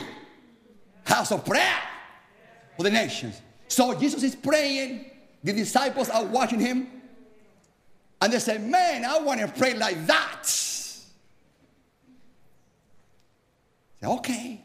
[1.04, 1.78] house of prayer
[2.76, 3.40] for the nations.
[3.68, 5.10] So Jesus is praying.
[5.42, 6.88] The disciples are watching him.
[8.20, 10.48] And they say, Man, I want to pray like that.
[14.04, 14.60] Say, okay.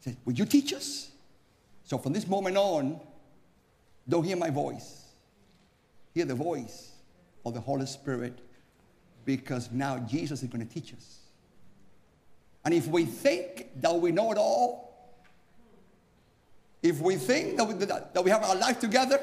[0.00, 0.16] said.
[0.24, 1.10] Will you teach us?
[1.84, 3.00] So from this moment on,
[4.08, 5.06] don't hear my voice.
[6.14, 6.92] Hear the voice
[7.44, 8.38] of the Holy Spirit
[9.24, 11.18] because now Jesus is going to teach us.
[12.64, 15.16] And if we think that we know it all,
[16.82, 19.20] if we think that we, that we have our life together,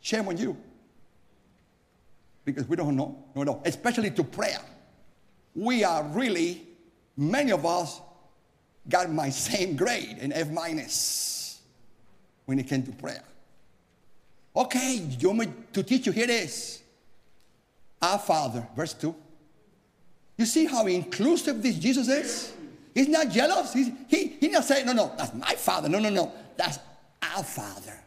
[0.00, 0.56] shame on you.
[2.46, 4.60] Because we don't know, no, no, especially to prayer.
[5.54, 6.66] We are really,
[7.16, 8.00] many of us
[8.88, 11.60] got my same grade in F minus
[12.46, 13.22] when it came to prayer.
[14.54, 16.12] Okay, you want me to teach you?
[16.12, 16.82] Here it is.
[18.00, 19.14] Our Father, verse 2.
[20.36, 22.52] You see how inclusive this Jesus is?
[22.94, 23.72] He's not jealous.
[23.72, 25.88] He's, he, he's not saying, no, no, that's my Father.
[25.88, 26.78] No, no, no, that's
[27.22, 27.98] our Father.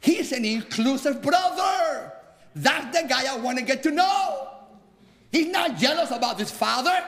[0.00, 2.12] He's an inclusive brother.
[2.54, 4.48] That's the guy I want to get to know.
[5.32, 7.04] He's not jealous about his Father.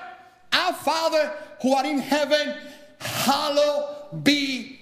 [0.63, 2.55] Our Father who are in heaven,
[3.01, 4.79] hallowed be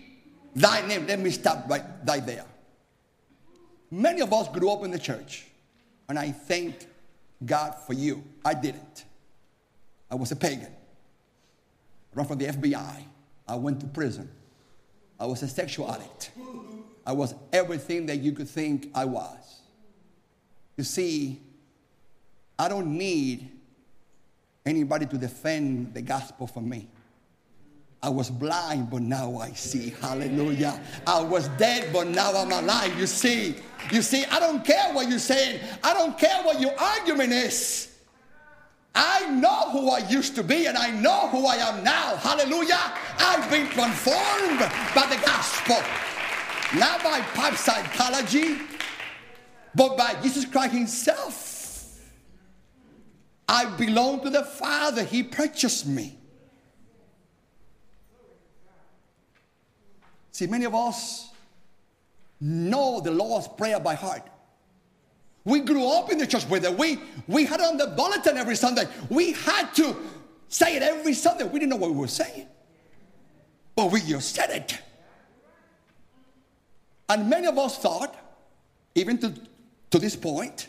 [0.55, 1.07] thy name.
[1.07, 2.45] Let me stop right, right there.
[3.91, 5.47] Many of us grew up in the church,
[6.09, 6.87] and I thank
[7.45, 8.23] God for you.
[8.45, 9.05] I didn't.
[10.11, 10.67] I was a pagan.
[12.13, 13.05] I ran from the FBI.
[13.49, 14.31] I went to prison.
[15.19, 16.31] I was a sexual addict.
[17.07, 19.61] I was everything that you could think I was.
[20.77, 21.41] You see,
[22.59, 23.51] I don't need
[24.67, 26.89] anybody to defend the gospel for me.
[28.03, 29.91] I was blind, but now I see.
[30.01, 30.81] Hallelujah.
[31.07, 32.99] I was dead, but now I'm alive.
[32.99, 33.57] You see,
[33.93, 35.61] you see, I don't care what you're saying.
[35.85, 37.91] I don't care what your argument is.
[38.95, 42.17] I know who I used to be and I know who I am now.
[42.17, 42.93] Hallelujah.
[43.19, 44.59] I've been transformed
[44.95, 45.77] by the gospel.
[46.79, 48.57] Not by pipe psychology,
[49.75, 51.50] but by Jesus Christ Himself.
[53.51, 55.03] I belong to the Father.
[55.03, 56.17] He purchased me.
[60.31, 61.31] See, many of us
[62.41, 64.23] know the Lord's Prayer by heart.
[65.45, 66.79] We grew up in the church with it.
[66.79, 68.85] We, we had it on the bulletin every Sunday.
[69.09, 69.97] We had to
[70.47, 71.43] say it every Sunday.
[71.43, 72.47] We didn't know what we were saying,
[73.75, 74.79] but we just said it.
[77.09, 78.15] And many of us thought,
[78.95, 79.35] even to,
[79.91, 80.69] to this point,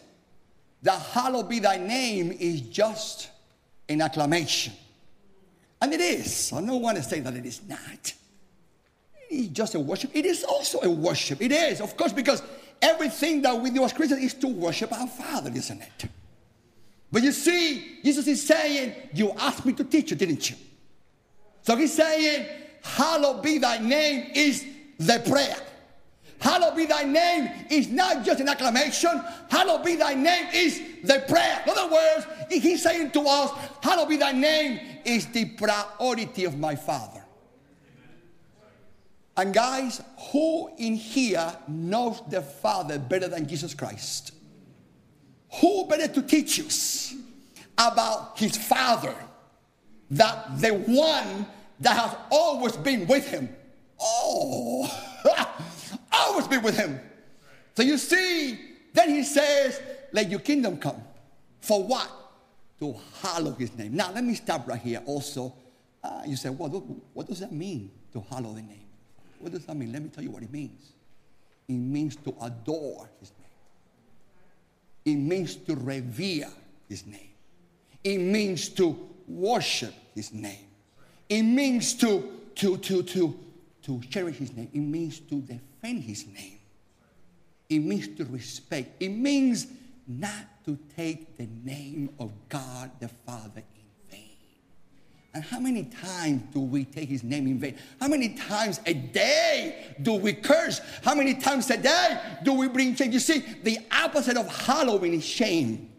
[0.83, 3.29] that hallowed be thy name is just
[3.87, 4.73] an acclamation.
[5.81, 6.51] And it is.
[6.53, 8.13] I don't want to say that it is not
[9.29, 10.11] It's just a worship.
[10.13, 11.41] It is also a worship.
[11.41, 12.43] It is, of course, because
[12.81, 16.09] everything that we do as Christians is to worship our Father, isn't it?
[17.11, 20.55] But you see, Jesus is saying, You asked me to teach you, didn't you?
[21.63, 22.47] So he's saying,
[22.83, 24.65] Hallowed be thy name is
[24.97, 25.55] the prayer.
[26.41, 29.23] Hallowed be thy name is not just an acclamation.
[29.47, 31.62] Hallowed be thy name is the prayer.
[31.65, 33.51] In other words, he's saying to us,
[33.84, 37.23] Hallowed be thy name is the priority of my Father.
[39.38, 40.01] And guys,
[40.32, 44.34] who in here knows the Father better than Jesus Christ?
[45.60, 47.13] Who better to teach us
[47.77, 49.13] about his Father
[50.10, 51.45] that the one
[51.82, 53.47] that has always been with him?
[53.99, 54.89] Oh,
[56.31, 56.99] always been with him.
[57.75, 58.59] So you see,
[58.93, 61.01] then he says, Let your kingdom come.
[61.61, 62.09] For what?
[62.79, 63.95] To hallow his name.
[63.95, 65.53] Now, let me stop right here also.
[66.03, 68.87] Uh, you say, well, what, what does that mean to hallow the name?
[69.39, 69.91] What does that mean?
[69.91, 70.93] Let me tell you what it means.
[71.67, 75.15] It means to adore his name.
[75.15, 76.49] It means to revere
[76.89, 77.29] his name.
[78.03, 80.65] It means to worship his name.
[81.29, 83.39] It means to, to, to, to,
[83.83, 84.69] to cherish his name.
[84.73, 86.59] It means to defend his name.
[87.69, 89.01] It means to respect.
[89.01, 89.67] It means
[90.07, 94.37] not to take the name of God the Father in vain.
[95.33, 97.77] and how many times do we take his name in vain?
[97.99, 100.81] How many times a day do we curse?
[101.03, 103.11] How many times a day do we bring shame?
[103.11, 105.91] You see, the opposite of hallowing is shame.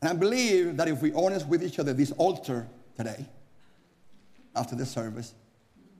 [0.00, 3.26] And I believe that if we're honest with each other, this altar today,
[4.54, 5.34] after the service,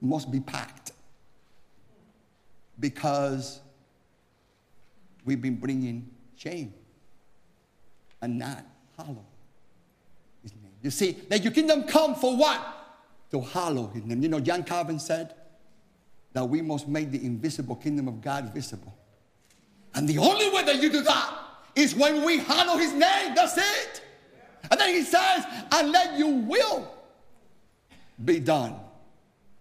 [0.00, 0.92] must be packed.
[2.80, 3.60] Because
[5.24, 6.74] we've been bringing shame
[8.20, 8.64] and not
[8.96, 9.24] hallow.
[10.42, 10.72] His name.
[10.82, 12.60] You see, let your kingdom come for what?
[13.30, 14.22] To hallow his name.
[14.22, 15.34] You know, John Calvin said
[16.32, 18.94] that we must make the invisible kingdom of God visible.
[19.94, 21.34] And the only way that you do that
[21.76, 23.34] is when we hallow his name.
[23.34, 24.02] That's it.
[24.70, 26.92] And then he says, and let your will
[28.24, 28.76] be done.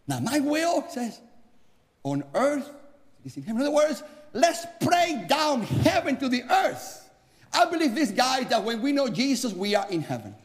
[0.08, 1.19] Now, my will says,
[2.04, 2.69] on earth
[3.25, 3.43] in.
[3.47, 7.09] In other words, let's pray down heaven to the earth.
[7.53, 10.36] I believe this guy that when we know Jesus, we are in heaven.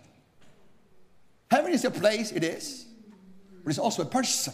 [1.50, 2.86] Heaven is a place, it is,
[3.64, 4.52] but it's also a person.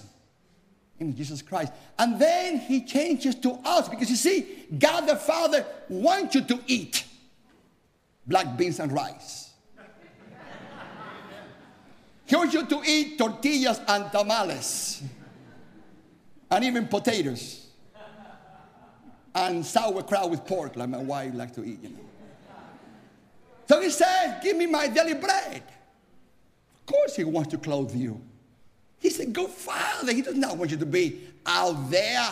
[1.01, 1.73] in Jesus Christ.
[1.99, 4.47] And then he changes to us because you see,
[4.79, 7.05] God the Father wants you to eat
[8.27, 9.53] black beans and rice.
[12.27, 15.03] he wants you to eat tortillas and tamales
[16.51, 17.64] and even potatoes
[19.35, 21.97] and sauerkraut with pork, like my wife likes to eat, you know.
[23.67, 25.63] So he says, Give me my daily bread.
[26.75, 28.21] Of course, he wants to clothe you.
[29.05, 30.13] He said, good father.
[30.13, 32.27] He does not want you to be out there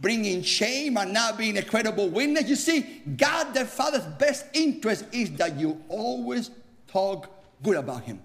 [0.00, 2.48] bringing shame and not being a credible witness.
[2.48, 6.50] You see, God the Father's best interest is that you always
[6.86, 7.30] talk
[7.62, 8.22] good about him.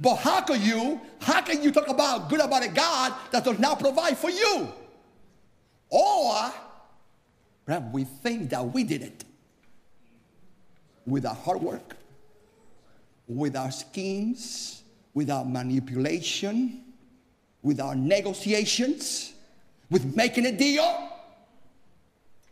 [0.00, 3.58] But how can you, how can you talk about good about a God that does
[3.58, 4.72] not provide for you?
[5.90, 6.52] Or
[7.64, 9.24] perhaps we think that we did it
[11.06, 11.96] with our hard work,
[13.28, 14.82] with our schemes,
[15.14, 16.82] with our manipulation,
[17.62, 19.32] with our negotiations,
[19.90, 21.08] with making a deal.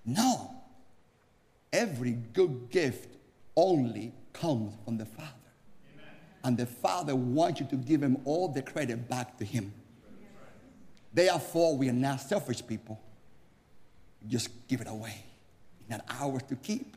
[0.07, 0.51] No.
[1.73, 3.17] Every good gift
[3.57, 5.31] only comes from the Father.
[6.45, 9.73] And the Father wants you to give him all the credit back to him.
[11.13, 13.01] Therefore, we are not selfish people.
[14.29, 15.25] Just give it away.
[15.89, 16.97] Not ours to keep.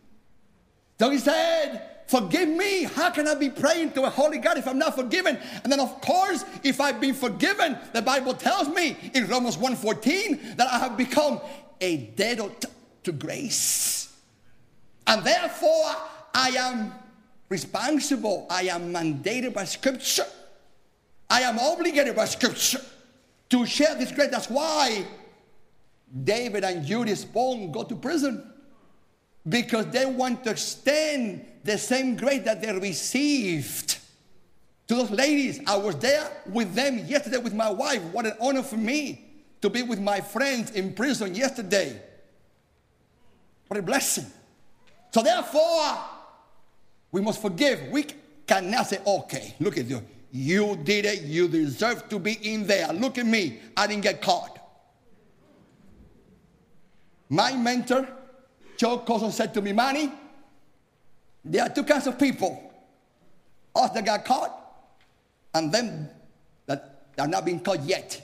[1.00, 2.84] So he said, Forgive me.
[2.84, 5.38] How can I be praying to a holy God if I'm not forgiven?
[5.64, 10.56] And then, of course, if I've been forgiven, the Bible tells me in Romans 1:14
[10.56, 11.42] that I have become
[11.82, 12.40] a dead
[13.04, 14.14] to grace.
[15.06, 15.96] And therefore,
[16.34, 16.94] I am
[17.50, 18.48] responsible.
[18.50, 20.26] I am mandated by Scripture.
[21.30, 22.82] I am obligated by Scripture
[23.50, 24.30] to share this grace.
[24.32, 25.06] That's why
[26.24, 28.54] David and Judas both go to prison
[29.48, 33.98] because they want to extend the same grace that they received
[34.88, 35.60] to those ladies.
[35.68, 38.02] I was there with them yesterday with my wife.
[38.14, 39.26] What an honor for me
[39.62, 42.02] to be with my friends in prison yesterday.
[43.68, 44.26] What a blessing.
[45.12, 45.98] So, therefore,
[47.12, 47.90] we must forgive.
[47.90, 48.06] We
[48.46, 50.02] cannot say, okay, look at you.
[50.32, 51.24] You did it.
[51.24, 52.92] You deserve to be in there.
[52.94, 53.60] Look at me.
[53.76, 54.57] I didn't get caught.
[57.30, 58.08] My mentor,
[58.78, 60.12] Joe Colson, said to me, Manny,
[61.44, 62.64] there are two kinds of people
[63.76, 64.52] us that got caught,
[65.54, 66.10] and them
[66.66, 68.22] that are not being caught yet.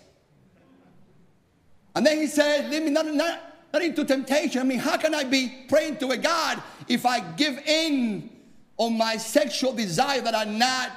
[1.96, 3.40] And then he said, Lead me not, not,
[3.72, 4.62] not into temptation.
[4.62, 8.30] I mean, how can I be praying to a God if I give in
[8.78, 10.92] on my sexual desire that are not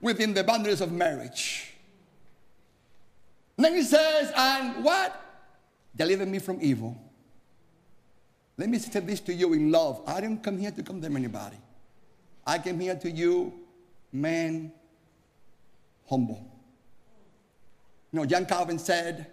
[0.00, 1.74] within the boundaries of marriage?
[3.56, 5.24] And then he says, And what?
[5.94, 6.96] Deliver me from evil.
[8.58, 10.02] Let me say this to you in love.
[10.04, 11.56] I didn't come here to condemn anybody.
[12.44, 13.52] I came here to you,
[14.12, 14.72] man,
[16.10, 16.44] humble.
[18.12, 19.28] You know, John Calvin said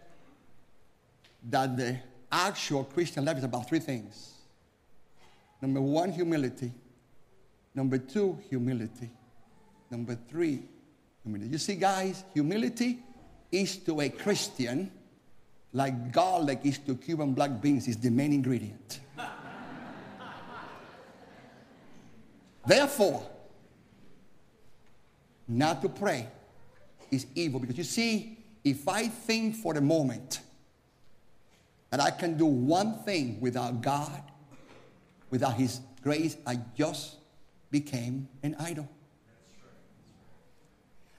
[1.49, 1.97] that the
[2.31, 4.33] actual Christian life is about three things.
[5.59, 6.71] Number one, humility.
[7.73, 9.09] Number two, humility.
[9.89, 10.61] Number three,
[11.23, 11.51] humility.
[11.51, 12.99] You see, guys, humility
[13.51, 14.91] is to a Christian
[15.75, 19.01] like garlic is to Cuban black beans, is the main ingredient.
[22.65, 23.29] Therefore,
[25.49, 26.29] not to pray
[27.11, 30.39] is evil because you see, if I think for the moment
[31.89, 34.23] that I can do one thing without God,
[35.29, 37.17] without His grace, I just
[37.69, 38.87] became an idol.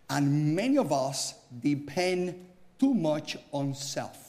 [0.08, 2.46] And many of us depend
[2.78, 4.25] too much on self.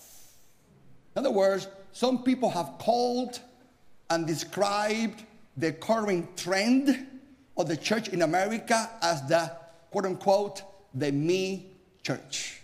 [1.17, 3.39] In other words, some people have called
[4.11, 5.23] and described
[5.57, 7.07] the current trend
[7.57, 9.51] of the church in America as the
[9.89, 10.61] quote unquote
[10.93, 11.71] the me
[12.03, 12.61] church.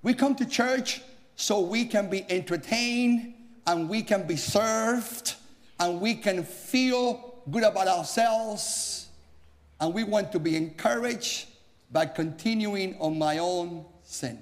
[0.00, 1.02] We come to church
[1.34, 3.34] so we can be entertained
[3.66, 5.34] and we can be served
[5.80, 9.08] and we can feel good about ourselves
[9.80, 11.48] and we want to be encouraged
[11.90, 14.38] by continuing on my own sin.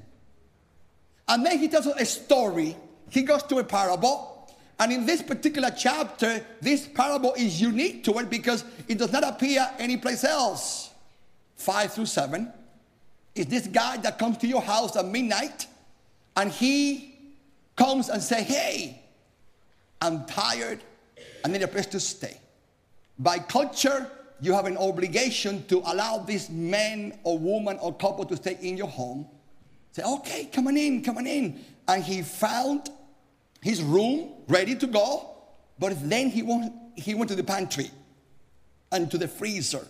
[1.27, 2.77] And then he tells us a story.
[3.11, 4.39] He goes to a parable
[4.81, 9.25] and in this particular chapter, this parable is unique to it because it does not
[9.25, 10.91] appear anyplace else.
[11.57, 12.53] Five through seven
[13.35, 15.67] is this guy that comes to your house at midnight
[16.37, 17.17] and he
[17.75, 19.03] comes and say, Hey,
[20.01, 20.81] I'm tired.
[21.45, 22.39] I need a place to stay.
[23.19, 24.09] By culture,
[24.41, 28.77] you have an obligation to allow this man or woman or couple to stay in
[28.77, 29.27] your home.
[29.91, 31.65] Say, okay, come on in, come on in.
[31.89, 32.91] And he found
[33.61, 35.31] his room ready to go,
[35.79, 37.91] but then he went, he went to the pantry
[38.93, 39.87] and to the freezer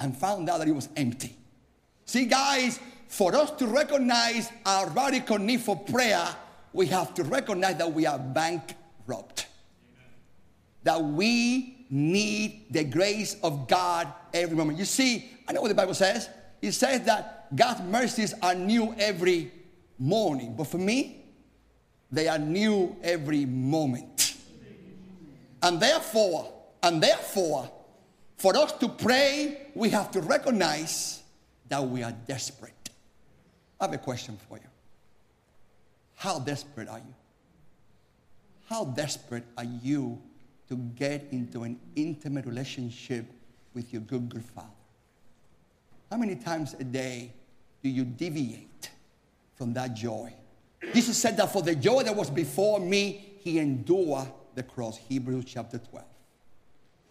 [0.00, 1.36] and found out that it was empty.
[2.04, 2.78] See, guys,
[3.08, 6.26] for us to recognize our radical need for prayer,
[6.72, 9.46] we have to recognize that we are bankrupt.
[10.82, 14.78] That we need the grace of God every moment.
[14.78, 16.28] You see, I know what the Bible says.
[16.60, 19.52] It says that God's mercies are new every
[19.98, 20.54] morning.
[20.56, 21.25] But for me,
[22.10, 24.36] they are new every moment.
[25.62, 26.52] And therefore,
[26.82, 27.70] and therefore,
[28.36, 31.22] for us to pray, we have to recognize
[31.68, 32.90] that we are desperate.
[33.80, 34.68] I have a question for you.
[36.14, 37.14] How desperate are you?
[38.68, 40.20] How desperate are you
[40.68, 43.26] to get into an intimate relationship
[43.74, 44.68] with your good, good Father?
[46.10, 47.32] How many times a day
[47.82, 48.90] do you deviate
[49.54, 50.32] from that joy?
[50.94, 54.96] Jesus said that for the joy that was before me, he endured the cross.
[54.96, 56.04] Hebrews chapter 12.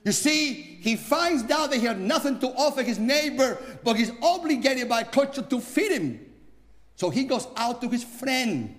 [0.05, 4.11] You see, he finds out that he had nothing to offer his neighbor, but he's
[4.21, 6.19] obligated by culture to feed him.
[6.95, 8.75] So he goes out to his friend.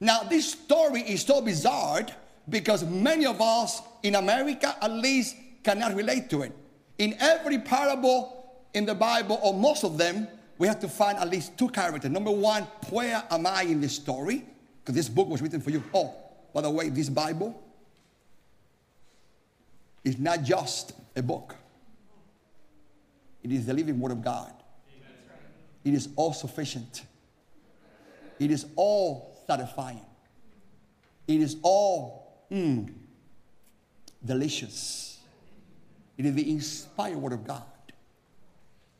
[0.00, 2.06] Now, this story is so bizarre
[2.48, 6.52] because many of us in America, at least, cannot relate to it.
[6.98, 10.28] In every parable in the Bible, or most of them,
[10.58, 12.10] we have to find at least two characters.
[12.10, 14.44] Number one, where am I in this story?
[14.80, 15.82] Because this book was written for you.
[15.92, 16.14] Oh,
[16.52, 17.60] by the way, this Bible
[20.04, 21.56] is not just a book,
[23.42, 24.52] it is the living Word of God.
[25.84, 27.02] It is all sufficient,
[28.38, 30.00] it is all satisfying,
[31.26, 32.92] it is all mm,
[34.24, 35.10] delicious.
[36.16, 37.64] It is the inspired Word of God,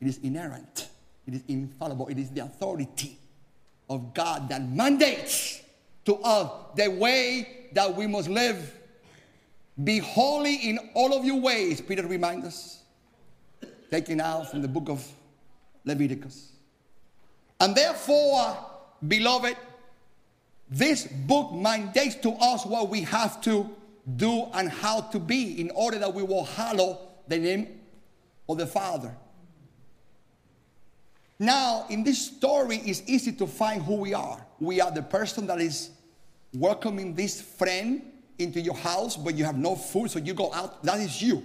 [0.00, 0.88] it is inerrant.
[1.26, 2.08] It is infallible.
[2.08, 3.18] It is the authority
[3.88, 5.62] of God that mandates
[6.04, 8.78] to us the way that we must live.
[9.82, 12.82] Be holy in all of your ways, Peter reminds us,
[13.90, 15.06] taken out from the book of
[15.84, 16.52] Leviticus.
[17.60, 18.56] And therefore,
[19.06, 19.56] beloved,
[20.68, 23.68] this book mandates to us what we have to
[24.16, 27.80] do and how to be in order that we will hallow the name
[28.48, 29.14] of the Father.
[31.44, 34.44] Now, in this story, it's easy to find who we are.
[34.60, 35.90] We are the person that is
[36.54, 38.00] welcoming this friend
[38.38, 40.82] into your house, but you have no food, so you go out.
[40.82, 41.44] That is you.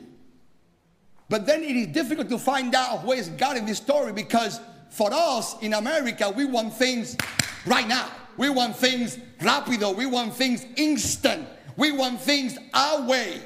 [1.27, 4.61] But then it is difficult to find out where is God in this story because
[4.89, 7.17] for us in America, we want things
[7.65, 8.09] right now.
[8.37, 9.93] We want things rapido.
[9.93, 11.45] We want things instant.
[11.75, 13.41] We want things our way,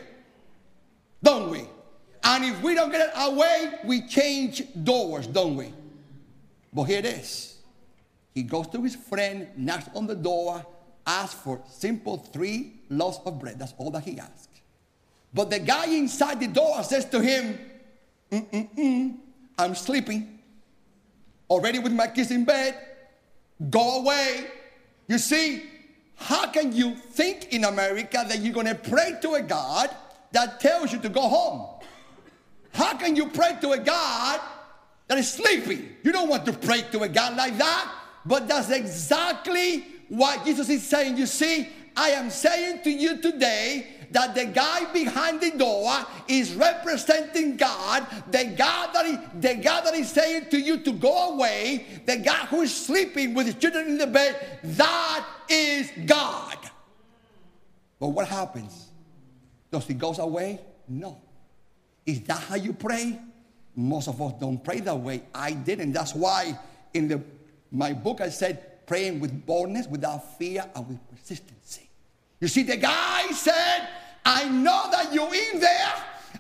[1.24, 1.64] don't we?
[2.24, 5.74] And if we don't get it our way, we change doors, don't we?
[6.74, 7.57] But here it is.
[8.34, 10.65] He goes to his friend, knocks on the door,
[11.05, 13.59] asks for simple three loaves of bread.
[13.59, 14.47] That's all that he asks.
[15.34, 17.59] But the guy inside the door says to him,
[18.32, 19.17] Mm-mm-mm,
[19.57, 20.39] I'm sleeping.
[21.49, 22.76] Already with my kids in bed.
[23.69, 24.47] Go away.
[25.07, 25.63] You see,
[26.15, 29.89] how can you think in America that you're going to pray to a God
[30.32, 31.67] that tells you to go home?
[32.71, 34.39] How can you pray to a God
[35.08, 35.95] that is sleeping.
[36.04, 37.91] You don't want to pray to a God like that.
[38.26, 41.18] But that's exactly what Jesus is saying.
[41.18, 45.91] You see, I am saying to you today that the guy behind the door
[46.28, 50.91] is representing God, the God that he, the God that is saying to you to
[50.93, 55.91] go away, the God who is sleeping with his children in the bed, that is
[56.06, 56.58] God.
[57.99, 58.91] But what happens?
[59.72, 60.60] Does he goes away?
[60.88, 61.22] No.
[62.06, 63.20] Is that how you pray?
[63.76, 65.24] Most of us don't pray that way.
[65.34, 65.93] I didn't.
[65.93, 66.57] That's why
[66.93, 67.21] in the,
[67.71, 71.89] my book I said praying with boldness, without fear, and with persistency.
[72.39, 73.88] You see, the guy said,
[74.26, 75.93] I know that you're in there.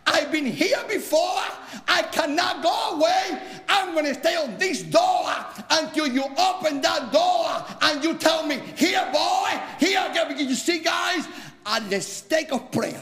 [0.05, 1.41] I've been here before.
[1.87, 3.41] I cannot go away.
[3.69, 5.29] I'm going to stay on this door
[5.69, 10.11] until you open that door and you tell me, here, boy, here.
[10.35, 11.27] You see, guys,
[11.65, 13.01] at the stake of prayer,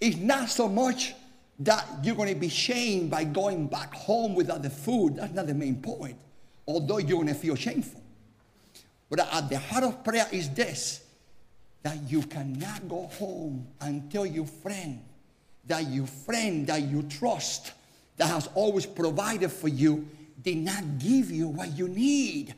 [0.00, 1.14] it's not so much
[1.60, 5.16] that you're going to be shamed by going back home without the food.
[5.16, 6.16] That's not the main point,
[6.66, 8.02] although you're going to feel shameful.
[9.10, 11.04] But at the heart of prayer is this
[11.82, 15.02] that you cannot go home until your friend,
[15.66, 17.72] that your friend that you trust,
[18.16, 20.06] that has always provided for you,
[20.42, 22.54] did not give you what you need.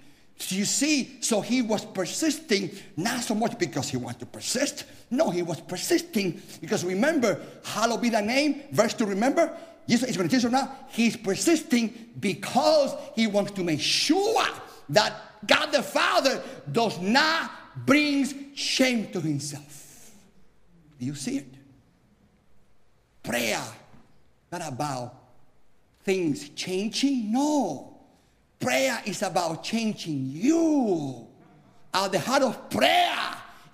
[0.49, 4.85] You see, so he was persisting, not so much because he wanted to persist.
[5.11, 9.57] No, he was persisting because remember, hallowed be thy name, verse 2, remember?
[9.89, 10.77] Jesus is going to teach now.
[10.89, 14.43] He's persisting because he wants to make sure
[14.89, 15.13] that
[15.47, 17.51] God the Father does not
[17.85, 20.11] bring shame to himself.
[20.99, 21.47] Do you see it?
[23.23, 23.63] Prayer,
[24.51, 25.15] not about
[26.05, 27.33] things changing.
[27.33, 27.92] No.
[28.63, 31.27] Prayer is about changing you.
[31.93, 33.19] At the heart of prayer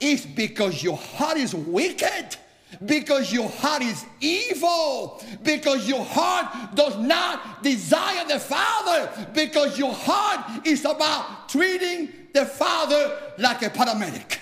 [0.01, 2.37] is because your heart is wicked,
[2.85, 9.93] because your heart is evil, because your heart does not desire the Father, because your
[9.93, 14.39] heart is about treating the Father like a paramedic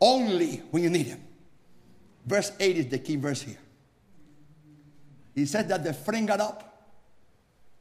[0.00, 1.22] only when you need Him.
[2.26, 3.58] Verse 8 is the key verse here.
[5.34, 6.67] He said that the friend got up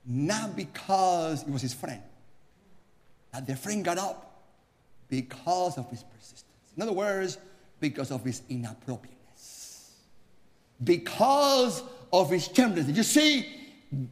[0.08, 2.02] not because it was his friend,
[3.34, 4.42] that the friend got up
[5.10, 6.46] because of his persistence.
[6.76, 7.38] In other words,
[7.80, 9.92] because of his inappropriateness,
[10.84, 12.96] because of his gentleness.
[12.96, 13.67] You see,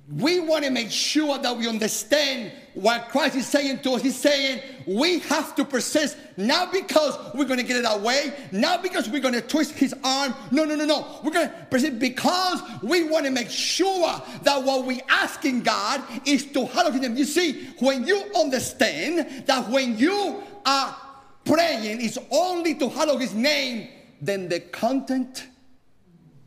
[0.10, 4.02] we want to make sure that we understand what Christ is saying to us.
[4.02, 8.34] He's saying we have to persist, not because we're going to get it our way,
[8.54, 10.34] not because we're going to twist his arm.
[10.52, 11.20] No, no, no, no.
[11.24, 16.02] We're going to persist because we want to make sure that what we're asking God
[16.26, 17.18] is to hallow him.
[17.18, 20.96] You see, when you understand that when you are
[21.44, 23.90] praying is only to hallow his name,
[24.22, 25.48] then the content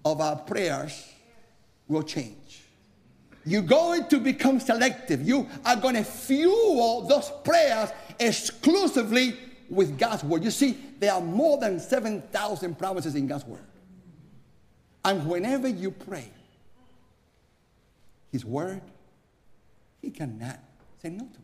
[0.07, 1.12] of our prayers
[1.89, 2.38] will change.
[3.49, 5.26] You're going to become selective.
[5.26, 7.90] You are going to fuel those prayers
[8.20, 9.36] exclusively
[9.70, 10.44] with God's word.
[10.44, 13.64] You see, there are more than 7,000 promises in God's word.
[15.03, 16.28] And whenever you pray,
[18.30, 18.82] His word,
[20.03, 20.59] He cannot
[21.01, 21.40] say no to it.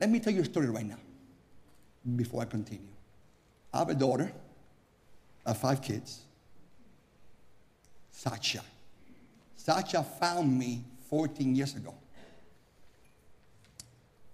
[0.00, 0.98] Let me tell you a story right now
[2.16, 2.88] before I continue.
[3.72, 4.32] I have a daughter,
[5.46, 6.22] I have five kids.
[8.10, 8.62] Sacha.
[9.56, 11.94] Sacha found me 14 years ago.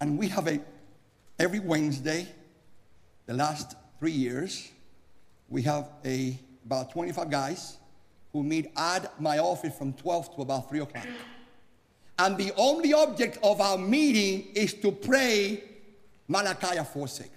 [0.01, 0.61] And we have a,
[1.39, 2.29] every Wednesday,
[3.25, 4.71] the last three years,
[5.49, 7.79] we have a, about 25 guys
[8.33, 11.07] who meet at my office from 12 to about 3 o'clock.
[12.19, 15.65] And the only object of our meeting is to pray
[16.29, 17.31] Malachi 4 6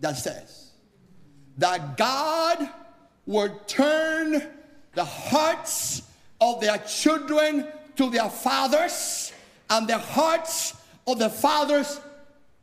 [0.00, 0.70] that says
[1.58, 2.68] that God
[3.26, 4.46] would turn
[4.94, 6.02] the hearts
[6.40, 7.66] of their children
[7.96, 9.32] to their fathers
[9.70, 10.74] and the hearts
[11.06, 12.00] of the fathers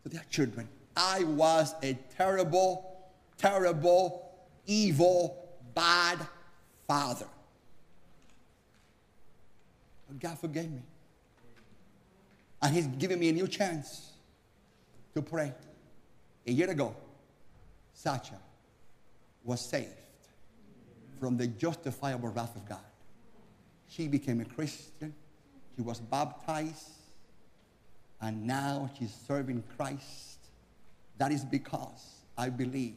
[0.04, 0.68] to their children.
[0.96, 4.32] I was a terrible, terrible,
[4.66, 5.38] evil,
[5.74, 6.20] bad
[6.88, 7.28] father.
[10.08, 10.82] But God forgave me.
[12.62, 14.12] And He's given me a new chance
[15.14, 15.54] to pray.
[16.46, 16.96] A year ago,
[17.94, 18.40] Sacha
[19.44, 19.90] was saved
[21.20, 22.80] from the justifiable wrath of God.
[23.88, 25.14] She became a Christian.
[25.76, 26.90] She was baptized
[28.22, 30.38] and now she's serving Christ.
[31.18, 32.96] That is because I believe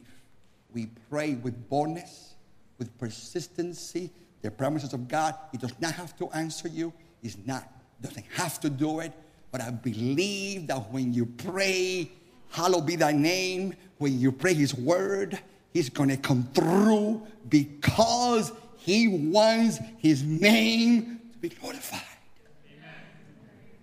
[0.73, 2.35] we pray with boldness,
[2.77, 4.09] with persistency,
[4.41, 5.35] the promises of God.
[5.51, 6.93] He does not have to answer you.
[7.21, 7.67] He's not,
[8.01, 9.11] doesn't have to do it.
[9.51, 12.11] But I believe that when you pray,
[12.49, 15.39] hallowed be thy name, when you pray his word,
[15.73, 22.01] he's to come through because he wants his name to be glorified.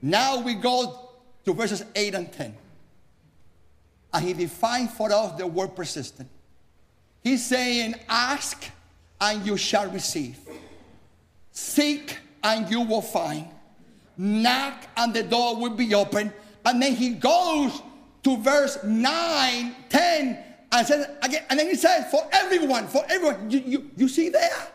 [0.05, 1.01] Now we go
[1.47, 2.55] to verses 8 and 10.
[4.13, 6.29] And he defines for us the word persistent.
[7.23, 8.67] He's saying, Ask
[9.19, 10.39] and you shall receive,
[11.53, 13.47] seek and you will find,
[14.19, 16.31] knock and the door will be open.
[16.67, 17.81] And then he goes
[18.25, 23.51] to verse 9, 10, and says again, and then he says, For everyone, for everyone.
[23.51, 24.69] You, you, you see there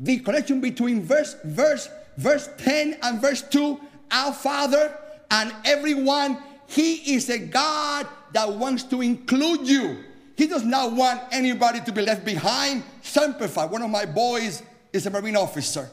[0.00, 3.78] the connection between verse, verse, verse 10 and verse 2
[4.12, 4.96] our Father
[5.30, 6.38] and everyone.
[6.66, 9.98] He is a God that wants to include you.
[10.36, 12.82] He does not want anybody to be left behind.
[13.02, 13.66] Semper Fi.
[13.66, 15.88] One of my boys is a Marine officer,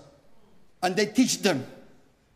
[0.81, 1.65] and they teach them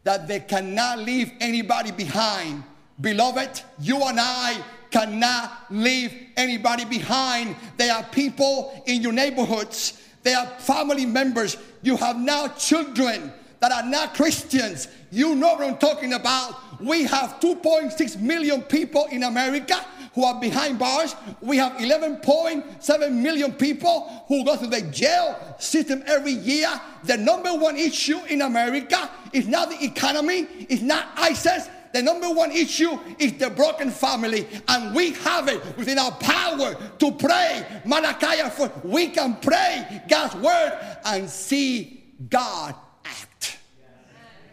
[0.04, 2.64] that they cannot leave anybody behind.
[3.00, 4.62] Beloved, you and I
[4.92, 7.56] cannot leave anybody behind.
[7.78, 11.58] There are people in your neighborhoods, there are family members.
[11.82, 14.88] You have now children that are not Christians.
[15.14, 16.82] You know what I'm talking about.
[16.82, 19.76] We have 2.6 million people in America
[20.16, 21.16] who are behind bars.
[21.40, 26.68] We have 11.7 million people who go through the jail system every year.
[27.04, 31.70] The number one issue in America is not the economy, it's not ISIS.
[31.94, 36.76] The number one issue is the broken family, and we have it within our power
[36.98, 37.64] to pray.
[37.86, 42.74] Malachi, for we can pray God's word and see God
[43.06, 43.60] act.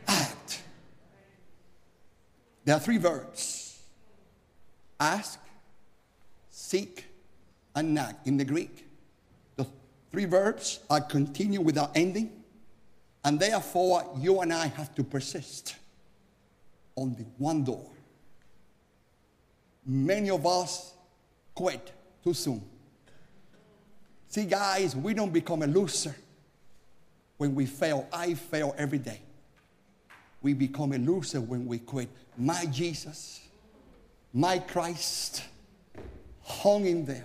[0.07, 0.40] There
[2.75, 3.79] are three verbs
[5.01, 5.41] ask,
[6.51, 7.07] seek,
[7.75, 8.87] and knock in the Greek.
[9.57, 9.67] The
[10.13, 12.31] three verbs are continue without ending,
[13.25, 15.77] and therefore you and I have to persist
[16.97, 17.91] on the one door.
[19.87, 20.93] many of us
[21.55, 21.93] quit
[22.23, 22.63] too soon.
[24.29, 26.15] See, guys, we don't become a loser
[27.39, 28.07] when we fail.
[28.13, 29.21] I fail every day.
[30.43, 32.09] We become a loser when we quit.
[32.37, 33.41] My Jesus,
[34.33, 35.43] my Christ,
[36.43, 37.25] hung in there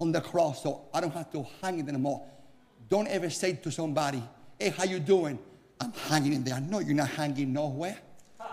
[0.00, 2.22] on the cross, so I don't have to hang it anymore.
[2.88, 4.22] Don't ever say to somebody,
[4.58, 5.38] "Hey, how you doing?"
[5.80, 6.60] I'm hanging in there.
[6.60, 7.98] No, you're not hanging nowhere.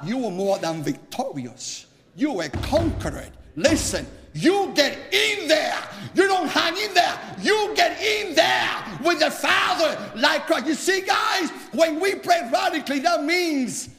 [0.03, 1.85] You were more than victorious.
[2.15, 3.31] You were conquered.
[3.55, 5.77] Listen, you get in there.
[6.15, 7.19] You don't hang in there.
[7.41, 10.67] You get in there with the Father like Christ.
[10.67, 13.89] You see, guys, when we pray radically, that means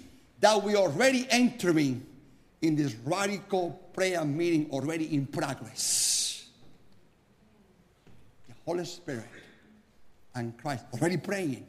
[0.40, 2.06] that we are already entering
[2.60, 6.46] in this radical prayer meeting already in progress.
[8.48, 9.24] The Holy Spirit
[10.34, 11.66] and Christ already praying.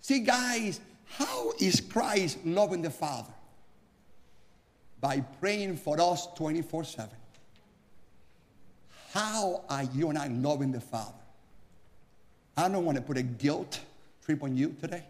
[0.00, 3.34] See, guys, how is Christ loving the Father?
[5.02, 7.10] By praying for us 24 7.
[9.12, 11.12] How are you and I loving the Father?
[12.56, 13.80] I don't want to put a guilt
[14.24, 15.04] trip on you today.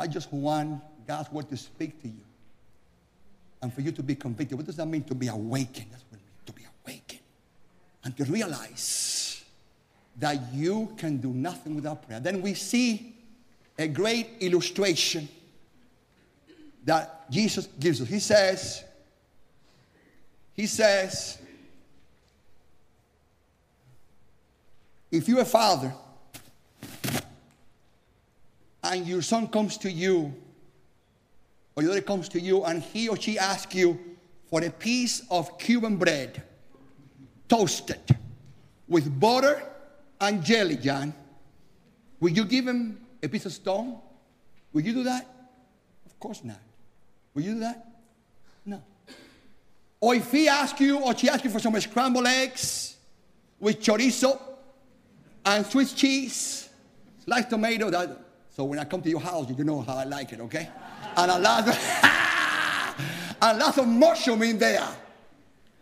[0.00, 2.24] I just want God's word to speak to you
[3.60, 4.56] and for you to be convicted.
[4.56, 5.88] What does that mean to be awakened?
[5.90, 7.20] That's what it means to be awakened.
[8.04, 9.44] And to realize
[10.16, 12.18] that you can do nothing without prayer.
[12.18, 13.14] Then we see
[13.78, 15.28] a great illustration
[16.86, 18.08] that Jesus gives us.
[18.08, 18.82] He says,
[20.54, 21.38] He says,
[25.10, 25.92] if you're a father
[28.90, 30.34] and your son comes to you,
[31.76, 33.98] or your daughter comes to you, and he or she asks you
[34.50, 36.42] for a piece of Cuban bread,
[37.48, 38.00] toasted,
[38.88, 39.62] with butter
[40.20, 41.14] and jelly, John,
[42.18, 43.98] will you give him a piece of stone?
[44.72, 45.24] Will you do that?
[46.04, 46.58] Of course not.
[47.32, 47.86] Will you do that?
[48.66, 48.82] No.
[50.00, 52.96] Or if he asks you or she asks you for some scrambled eggs
[53.60, 54.40] with chorizo
[55.46, 56.68] and Swiss cheese,
[57.24, 58.29] sliced tomato, that,
[58.60, 60.68] so when I come to your house, you know how I like it, okay?
[61.16, 61.74] And a lot of,
[63.40, 64.86] and lots of mushroom in there.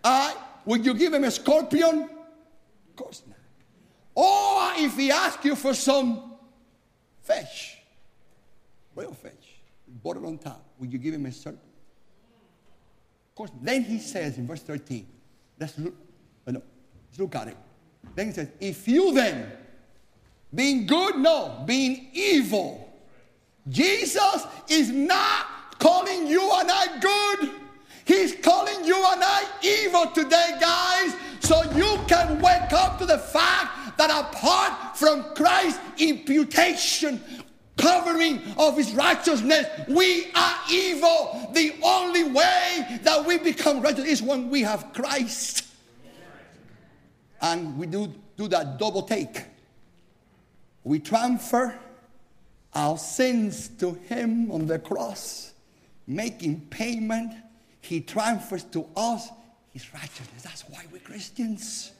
[0.05, 2.09] I, Would you give him a scorpion?
[2.89, 3.37] Of course not.
[4.14, 6.35] Or if he asks you for some
[7.20, 7.79] fish,
[8.95, 9.33] real fish,
[10.01, 11.59] butter on top, would you give him a serpent?
[13.31, 13.51] Of course.
[13.61, 15.05] Then he says in verse 13,
[15.59, 15.97] let's look,
[16.47, 16.62] uh, no,
[17.09, 17.57] let's look at it.
[18.14, 19.51] Then he says, if you then,
[20.55, 22.88] being good, no, being evil,
[23.68, 25.46] Jesus is not
[25.78, 27.51] calling you and I good.
[28.05, 33.18] He's calling you and I evil today, guys, so you can wake up to the
[33.18, 37.20] fact that apart from Christ's imputation,
[37.76, 41.51] covering of his righteousness, we are evil.
[41.53, 45.66] The only way that we become righteous is when we have Christ.
[47.40, 49.44] And we do, do that double take.
[50.85, 51.79] We transfer
[52.74, 55.53] our sins to him on the cross,
[56.07, 57.33] making payment.
[57.81, 59.29] He transfers to us
[59.72, 60.43] his righteousness.
[60.43, 61.93] That's why we're Christians.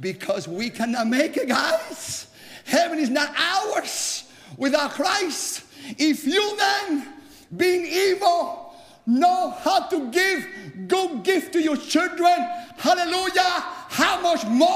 [0.00, 2.28] Because we cannot make it, guys.
[2.64, 4.24] Heaven is not ours
[4.56, 5.64] without Christ.
[5.98, 7.08] If you then,
[7.56, 8.74] being evil,
[9.06, 10.46] know how to give
[10.88, 12.34] good gift to your children,
[12.76, 14.68] hallelujah, how much more,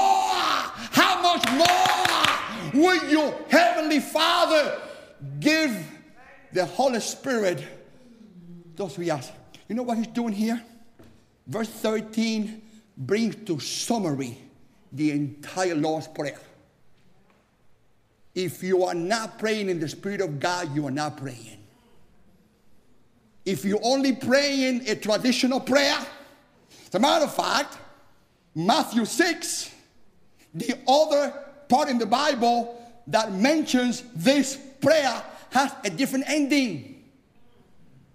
[0.91, 4.77] how much more will your heavenly Father
[5.39, 5.73] give
[6.51, 7.63] the Holy Spirit
[8.75, 9.31] those we ask?
[9.69, 10.61] You know what he's doing here?
[11.47, 12.61] Verse 13
[12.97, 14.37] brings to summary
[14.91, 16.39] the entire Lord's Prayer.
[18.35, 21.63] If you are not praying in the Spirit of God, you are not praying.
[23.45, 25.97] If you're only praying a traditional prayer,
[26.85, 27.77] as a matter of fact,
[28.55, 29.71] Matthew 6,
[30.53, 31.33] the other
[31.67, 37.03] part in the Bible that mentions this prayer has a different ending.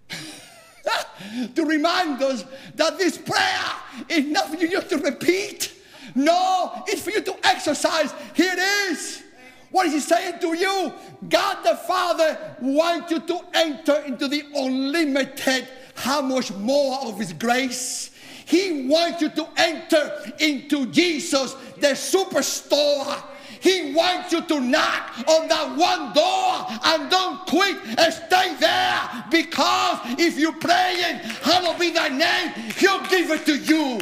[1.55, 2.43] to remind us
[2.75, 3.63] that this prayer
[4.09, 5.73] is not for you just to repeat.
[6.15, 8.13] No, it's for you to exercise.
[8.33, 8.59] Here it
[8.91, 9.23] is.
[9.69, 10.93] What is he saying to you?
[11.29, 17.31] God the Father wants you to enter into the unlimited, how much more of his
[17.31, 18.10] grace?
[18.51, 23.23] He wants you to enter into Jesus, the superstore.
[23.61, 29.25] He wants you to knock on that one door and don't quit and stay there
[29.31, 33.99] because if you're praying, hallowed be thy name, he'll give it to you.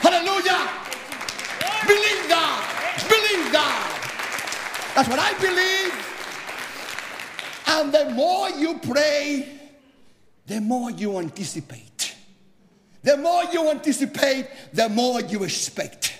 [0.00, 0.72] Hallelujah.
[1.84, 3.04] Believe that.
[3.10, 4.92] Believe that.
[4.94, 5.92] That's what I believe.
[7.66, 9.52] And the more you pray,
[10.46, 11.85] the more you anticipate.
[13.06, 16.18] The more you anticipate, the more you expect.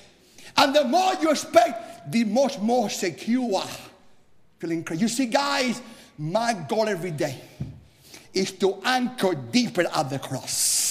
[0.56, 3.64] And the more you expect, the much more secure.
[4.60, 4.86] Feeling.
[4.94, 5.82] You see, guys,
[6.16, 7.40] my goal every day
[8.32, 10.85] is to anchor deeper at the cross.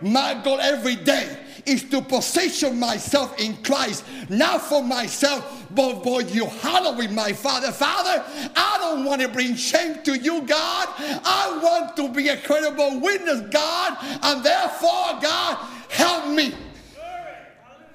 [0.00, 6.22] My goal every day is to position myself in Christ, not for myself, but for
[6.22, 7.72] you hallowing my Father.
[7.72, 8.22] Father,
[8.54, 10.88] I don't want to bring shame to you, God.
[10.98, 15.56] I want to be a credible witness, God, and therefore, God,
[15.88, 16.54] help me.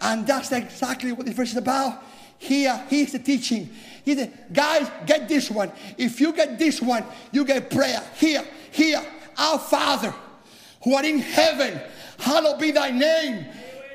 [0.02, 2.04] And that's exactly what the verse is about.
[2.38, 3.70] Here, here's the teaching.
[4.06, 5.72] He said, guys, get this one.
[5.98, 8.02] If you get this one, you get prayer.
[8.16, 9.06] Here, here,
[9.38, 10.14] our Father,
[10.84, 11.80] who are in heaven,
[12.18, 13.46] hallowed be thy name.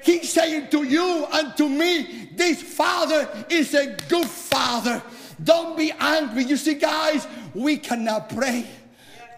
[0.02, 5.02] He's saying to you and to me, this Father is a good Father.
[5.42, 6.44] Don't be angry.
[6.44, 8.66] You see, guys, we cannot pray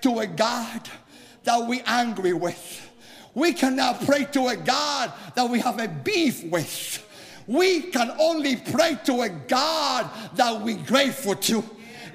[0.02, 0.88] to a God
[1.44, 2.90] that we're angry with.
[3.34, 7.06] We cannot pray to a God that we have a beef with.
[7.46, 11.62] We can only pray to a God that we're grateful to.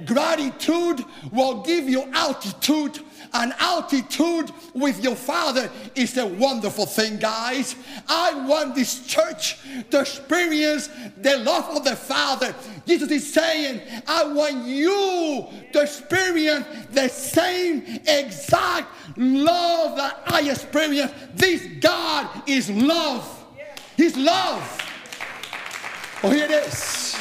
[0.05, 2.99] Gratitude will give you altitude
[3.34, 7.75] an altitude with your father is a wonderful thing, guys.
[8.07, 9.57] I want this church
[9.89, 12.53] to experience the love of the Father.
[12.86, 21.11] Jesus is saying, I want you to experience the same exact love that I experience.
[21.34, 23.45] This God is love.
[23.95, 24.77] He's love.
[26.23, 27.15] Oh, here it is.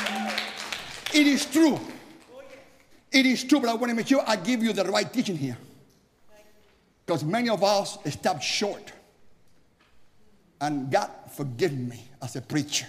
[1.13, 1.79] It is true.
[3.13, 5.37] It is true, but I want to make sure I give you the right teaching
[5.37, 5.57] here.
[7.11, 8.93] Because many of us stopped short.
[10.61, 12.87] And God forgive me as a preacher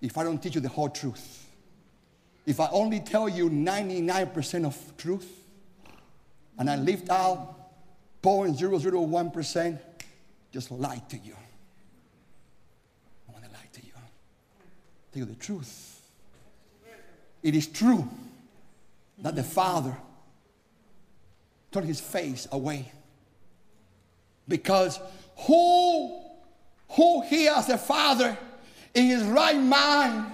[0.00, 1.44] if I don't teach you the whole truth.
[2.46, 5.28] If I only tell you 99% of truth
[6.56, 7.56] and I leave out
[8.22, 9.78] 0.001%,
[10.52, 11.34] just lie to you.
[13.28, 13.92] I want to lie to you.
[15.10, 16.00] Tell you the truth.
[17.42, 18.08] It is true
[19.18, 19.96] that the Father
[21.72, 22.92] turned his face away
[24.50, 25.00] because
[25.46, 26.20] who,
[26.90, 28.36] who here as a father
[28.92, 30.26] in his right mind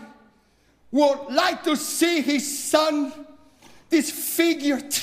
[0.91, 3.13] would like to see his son
[3.91, 4.97] disfigured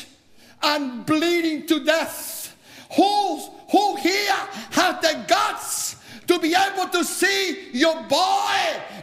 [0.61, 2.57] and bleeding to death?
[2.97, 3.39] Who,
[3.71, 4.35] who here
[4.71, 5.95] has the guts
[6.27, 8.55] to be able to see your boy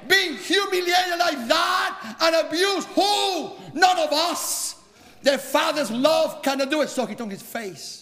[0.08, 2.88] being humiliated like that and abused?
[2.88, 3.52] Who?
[3.72, 4.76] None of us.
[5.22, 7.99] The father's love cannot do it, so he turned his face.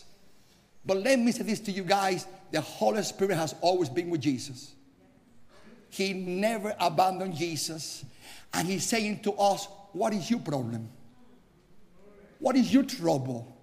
[0.85, 4.20] But let me say this to you guys the Holy Spirit has always been with
[4.20, 4.74] Jesus.
[5.91, 8.05] He never abandoned Jesus.
[8.53, 10.89] And He's saying to us, What is your problem?
[12.39, 13.55] What is your trouble?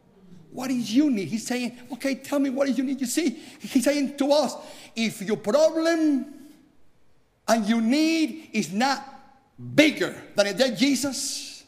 [0.51, 1.27] What is you need?
[1.27, 3.01] He's saying, Okay, tell me what is you need.
[3.01, 4.55] You see, He's saying to us,
[4.95, 6.33] If your problem
[7.47, 9.03] and your need is not
[9.75, 11.63] bigger than a dead Jesus,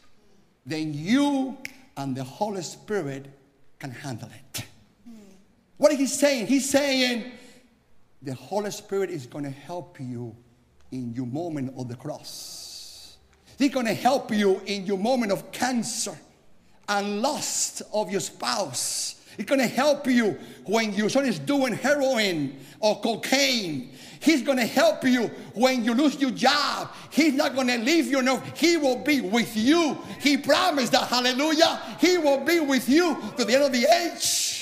[0.66, 1.56] then you
[1.96, 3.26] and the Holy Spirit
[3.78, 4.64] can handle it.
[5.78, 6.48] What is he saying?
[6.48, 7.32] He's saying
[8.20, 10.36] the Holy Spirit is going to help you
[10.90, 13.16] in your moment of the cross.
[13.58, 16.16] He's going to help you in your moment of cancer
[16.88, 19.14] and loss of your spouse.
[19.36, 23.92] He's going to help you when your son is doing heroin or cocaine.
[24.20, 26.90] He's going to help you when you lose your job.
[27.10, 28.20] He's not going to leave you.
[28.20, 29.96] No, he will be with you.
[30.20, 31.06] He promised that.
[31.06, 31.80] Hallelujah.
[32.00, 34.57] He will be with you to the end of the age.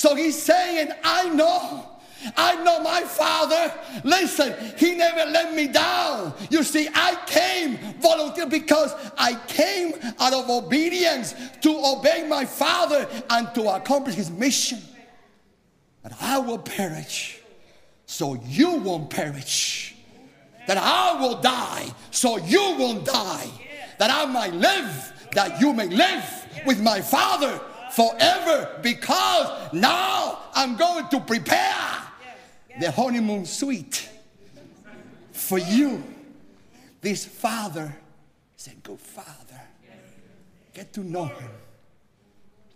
[0.00, 1.86] So he's saying, I know.
[2.34, 3.70] I know my father.
[4.02, 6.32] Listen, he never let me down.
[6.48, 13.06] You see, I came volunteer because I came out of obedience to obey my father
[13.28, 14.78] and to accomplish his mission.
[16.02, 17.38] That I will perish,
[18.06, 19.96] so you won't perish.
[20.66, 23.50] That I will die, so you won't die.
[23.98, 26.24] That I might live, that you may live
[26.64, 27.60] with my father
[27.92, 31.86] forever because now I'm going to prepare
[32.80, 34.08] the honeymoon suite
[35.32, 36.02] for you.
[37.00, 37.94] This father
[38.70, 39.60] a good father.
[40.74, 41.50] Get to know him.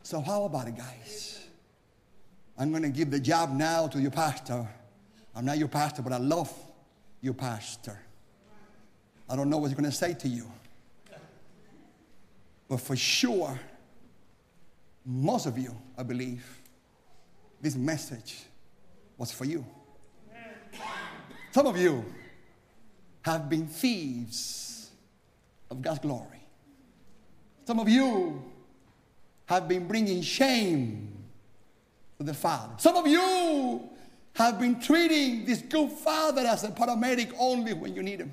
[0.02, 1.40] So, how about it, guys?
[2.58, 4.68] I'm going to give the job now to your pastor.
[5.34, 6.52] I'm not your pastor, but I love
[7.20, 7.98] your pastor.
[9.28, 10.50] I don't know what he's going to say to you.
[12.68, 13.58] But for sure,
[15.04, 16.44] most of you, I believe,
[17.60, 18.42] this message
[19.18, 19.64] was for you.
[21.52, 22.04] Some of you
[23.22, 24.90] have been thieves
[25.70, 26.42] of God's glory.
[27.66, 28.42] Some of you
[29.46, 31.12] have been bringing shame
[32.18, 32.74] to the Father.
[32.78, 33.88] Some of you
[34.34, 38.32] have been treating this good father as a paramedic only when you need him.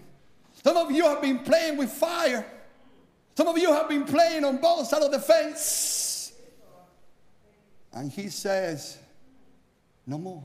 [0.63, 2.45] Some of you have been playing with fire.
[3.36, 6.11] Some of you have been playing on both sides of the fence.
[7.94, 8.98] And he says,
[10.06, 10.44] No more.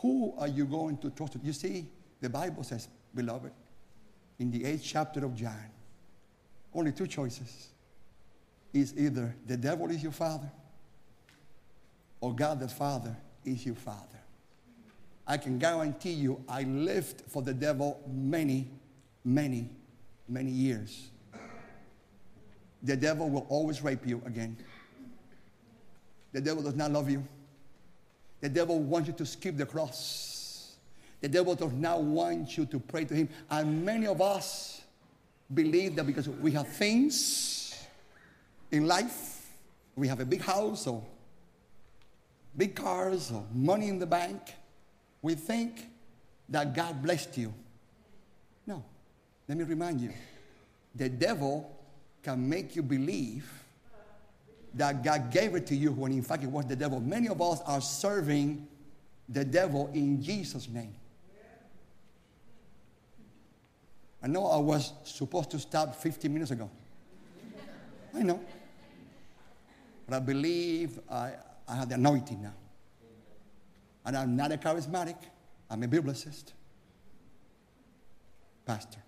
[0.00, 1.36] Who are you going to trust?
[1.42, 1.86] You see,
[2.20, 3.52] the Bible says, beloved,
[4.38, 5.70] in the eighth chapter of John,
[6.74, 7.68] only two choices.
[8.72, 10.50] Is either the devil is your father
[12.22, 14.18] or God the Father is your father.
[15.26, 18.70] I can guarantee you, I lived for the devil many,
[19.24, 19.68] many,
[20.28, 21.10] many years.
[22.82, 24.56] The devil will always rape you again.
[26.32, 27.24] The devil does not love you.
[28.40, 30.76] The devil wants you to skip the cross.
[31.20, 33.28] The devil does not want you to pray to him.
[33.48, 34.82] And many of us
[35.52, 37.86] believe that because we have things
[38.72, 39.50] in life,
[39.94, 41.04] we have a big house or
[42.56, 44.40] big cars or money in the bank,
[45.20, 45.86] we think
[46.48, 47.54] that God blessed you.
[48.66, 48.82] No.
[49.48, 50.12] Let me remind you
[50.94, 51.70] the devil
[52.22, 53.48] can make you believe
[54.74, 57.00] that God gave it to you when in fact it was the devil.
[57.00, 58.66] Many of us are serving
[59.28, 60.94] the devil in Jesus' name.
[64.22, 66.70] I know I was supposed to stop 15 minutes ago.
[68.14, 68.40] I know.
[70.06, 71.32] But I believe I,
[71.66, 72.54] I have the anointing now.
[74.04, 75.16] And I'm not a charismatic,
[75.70, 76.52] I'm a biblicist.
[78.64, 78.98] Pastor.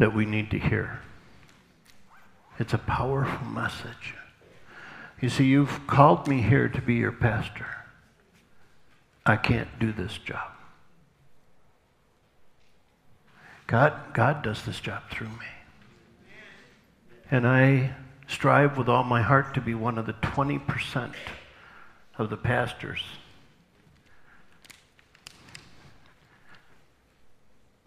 [0.00, 0.98] That we need to hear.
[2.58, 4.14] It's a powerful message.
[5.20, 7.66] You see, you've called me here to be your pastor.
[9.26, 10.48] I can't do this job.
[13.66, 15.50] God, God does this job through me.
[17.30, 17.94] And I
[18.26, 21.12] strive with all my heart to be one of the 20%
[22.16, 23.02] of the pastors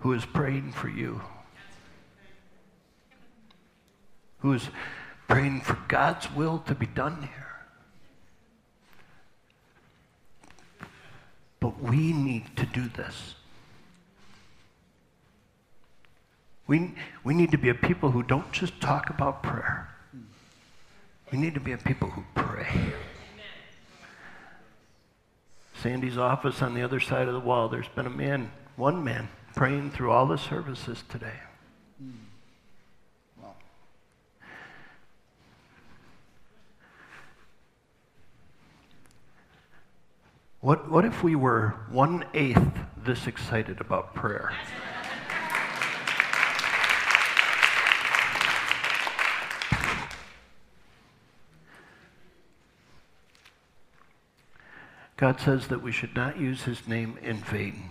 [0.02, 1.20] who is praying for you,
[4.44, 4.70] who is
[5.28, 7.48] praying for God's will to be done here.
[11.62, 13.36] But we need to do this.
[16.68, 19.90] We, we need to be a people who don't just talk about prayer.
[21.32, 22.94] We need to be a people who pray.
[25.82, 29.30] Sandy's office on the other side of the wall, there's been a man, one man,
[29.56, 31.40] praying through all the services today.
[31.98, 32.33] Hmm.
[40.64, 44.54] What, what if we were one eighth this excited about prayer?
[55.18, 57.90] God says that we should not use his name in vain.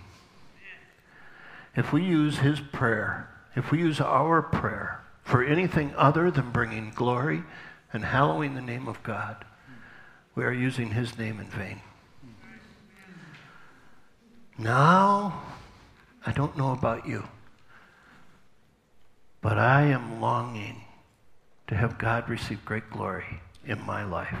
[1.75, 6.89] If we use his prayer, if we use our prayer for anything other than bringing
[6.89, 7.43] glory
[7.93, 9.45] and hallowing the name of God,
[10.33, 11.79] we are using his name in vain.
[14.57, 15.43] Now,
[16.25, 17.23] I don't know about you,
[19.41, 20.83] but I am longing
[21.67, 24.37] to have God receive great glory in my life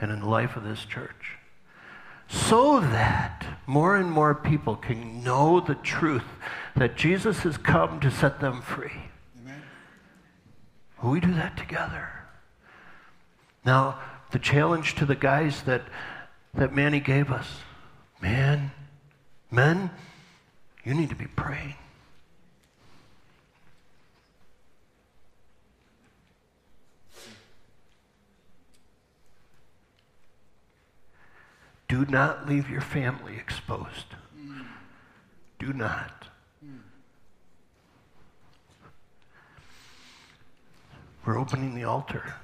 [0.00, 1.36] and in the life of this church
[2.32, 6.24] so that more and more people can know the truth
[6.74, 9.10] that Jesus has come to set them free.
[9.42, 9.62] Amen.
[11.02, 12.08] We do that together.
[13.64, 13.98] Now,
[14.30, 15.82] the challenge to the guys that,
[16.54, 17.46] that Manny gave us
[18.22, 18.70] man,
[19.52, 19.90] Men,
[20.82, 21.74] you need to be praying.
[31.86, 34.06] Do not leave your family exposed.
[35.58, 36.28] Do not.
[41.26, 42.34] We're opening the altar.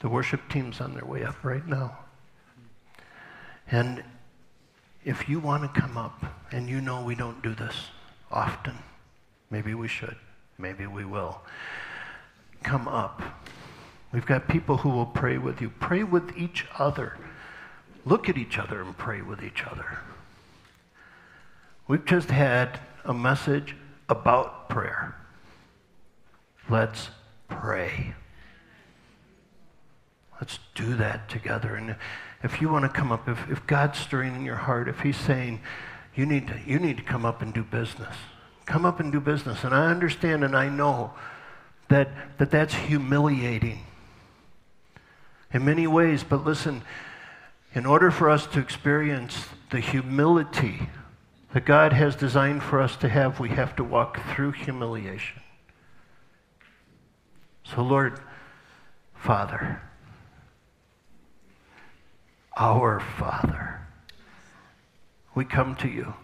[0.00, 1.98] The worship team's on their way up right now.
[3.70, 4.04] And
[5.04, 7.88] if you want to come up, and you know we don't do this
[8.30, 8.76] often,
[9.50, 10.16] maybe we should,
[10.58, 11.40] maybe we will,
[12.62, 13.22] come up.
[14.12, 15.70] We've got people who will pray with you.
[15.70, 17.16] Pray with each other.
[18.04, 19.98] Look at each other and pray with each other.
[21.88, 23.74] We've just had a message
[24.08, 25.16] about prayer.
[26.68, 27.08] Let's
[27.48, 28.14] pray.
[30.40, 31.74] Let's do that together.
[31.74, 31.96] And
[32.42, 35.16] if you want to come up, if, if God's stirring in your heart, if He's
[35.16, 35.60] saying,
[36.14, 38.14] you need, to, you need to come up and do business,
[38.66, 39.64] come up and do business.
[39.64, 41.12] And I understand and I know
[41.88, 43.80] that, that that's humiliating
[45.52, 46.24] in many ways.
[46.24, 46.82] But listen,
[47.74, 50.88] in order for us to experience the humility
[51.52, 55.40] that God has designed for us to have, we have to walk through humiliation.
[57.64, 58.20] So, Lord,
[59.14, 59.80] Father,
[62.56, 63.80] our Father,
[65.34, 66.14] we come to you.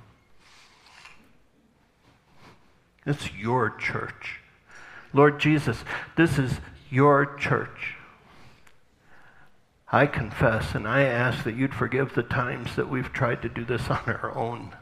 [3.06, 4.40] It's your church.
[5.12, 5.82] Lord Jesus,
[6.16, 6.52] this is
[6.90, 7.94] your church.
[9.90, 13.64] I confess and I ask that you'd forgive the times that we've tried to do
[13.64, 14.74] this on our own.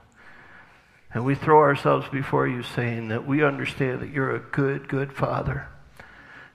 [1.15, 5.13] And we throw ourselves before you saying that we understand that you're a good, good
[5.13, 5.69] Father.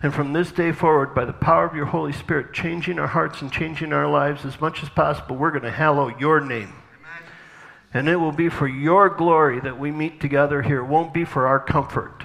[0.03, 3.41] And from this day forward, by the power of your Holy Spirit, changing our hearts
[3.41, 6.73] and changing our lives as much as possible, we're going to hallow your name.
[6.99, 7.31] Amen.
[7.93, 10.79] And it will be for your glory that we meet together here.
[10.79, 12.23] It won't be for our comfort.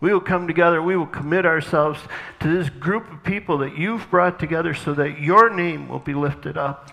[0.00, 2.00] We will come together, we will commit ourselves
[2.40, 6.14] to this group of people that you've brought together so that your name will be
[6.14, 6.90] lifted up.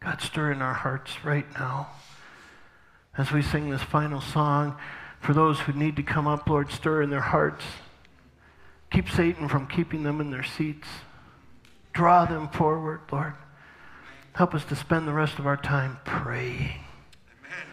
[0.00, 1.90] God, stir in our hearts right now
[3.16, 4.76] as we sing this final song.
[5.20, 7.64] For those who need to come up, Lord, stir in their hearts.
[8.90, 10.88] Keep Satan from keeping them in their seats.
[11.92, 13.34] Draw them forward, Lord.
[14.32, 16.80] Help us to spend the rest of our time praying.
[17.28, 17.66] Amen.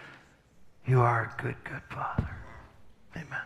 [0.85, 2.35] You are a good, good Father.
[3.15, 3.41] Amen.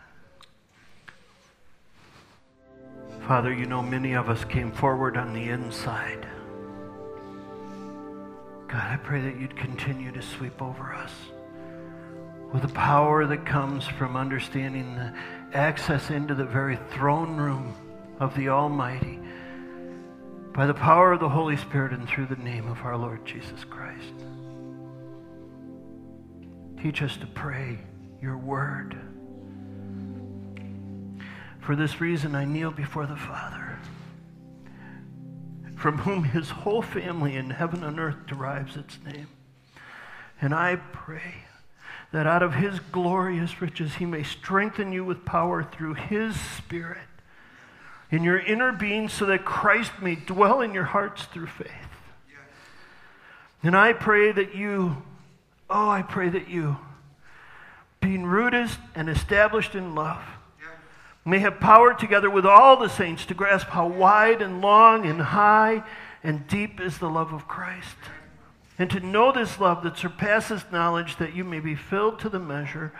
[3.26, 6.26] Father, you know many of us came forward on the inside.
[8.66, 11.12] God, I pray that you'd continue to sweep over us
[12.52, 15.12] with the power that comes from understanding the
[15.56, 17.74] access into the very throne room
[18.20, 19.18] of the Almighty
[20.52, 23.64] by the power of the Holy Spirit and through the name of our Lord Jesus
[23.64, 24.12] Christ.
[26.80, 27.78] Teach us to pray
[28.20, 28.96] your word.
[31.60, 33.78] For this reason, I kneel before the Father,
[35.76, 39.28] from whom his whole family in heaven and earth derives its name.
[40.40, 41.44] And I pray
[42.12, 46.98] that out of his glorious riches he may strengthen you with power through his Spirit
[48.10, 51.70] in your inner being so that Christ may dwell in your hearts through faith.
[53.62, 55.02] And I pray that you
[55.74, 56.76] Oh, I pray that you,
[58.02, 60.22] being rooted and established in love,
[61.24, 65.18] may have power together with all the saints to grasp how wide and long and
[65.18, 65.82] high
[66.22, 67.96] and deep is the love of Christ.
[68.82, 72.40] And to know this love that surpasses knowledge, that you may be filled to the
[72.40, 72.92] measure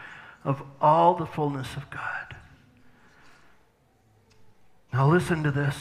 [0.45, 2.37] of all the fullness of God.
[4.93, 5.75] Now, listen to this.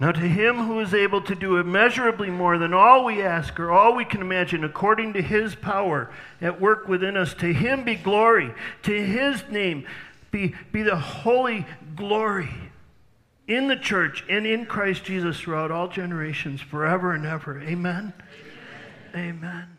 [0.00, 3.70] Now, to him who is able to do immeasurably more than all we ask or
[3.70, 7.94] all we can imagine, according to his power at work within us, to him be
[7.94, 8.54] glory,
[8.84, 9.86] to his name
[10.30, 12.48] be, be the holy glory
[13.48, 17.60] in the church and in Christ Jesus throughout all generations, forever and ever.
[17.60, 18.12] Amen.
[19.14, 19.38] Amen.
[19.42, 19.77] Amen.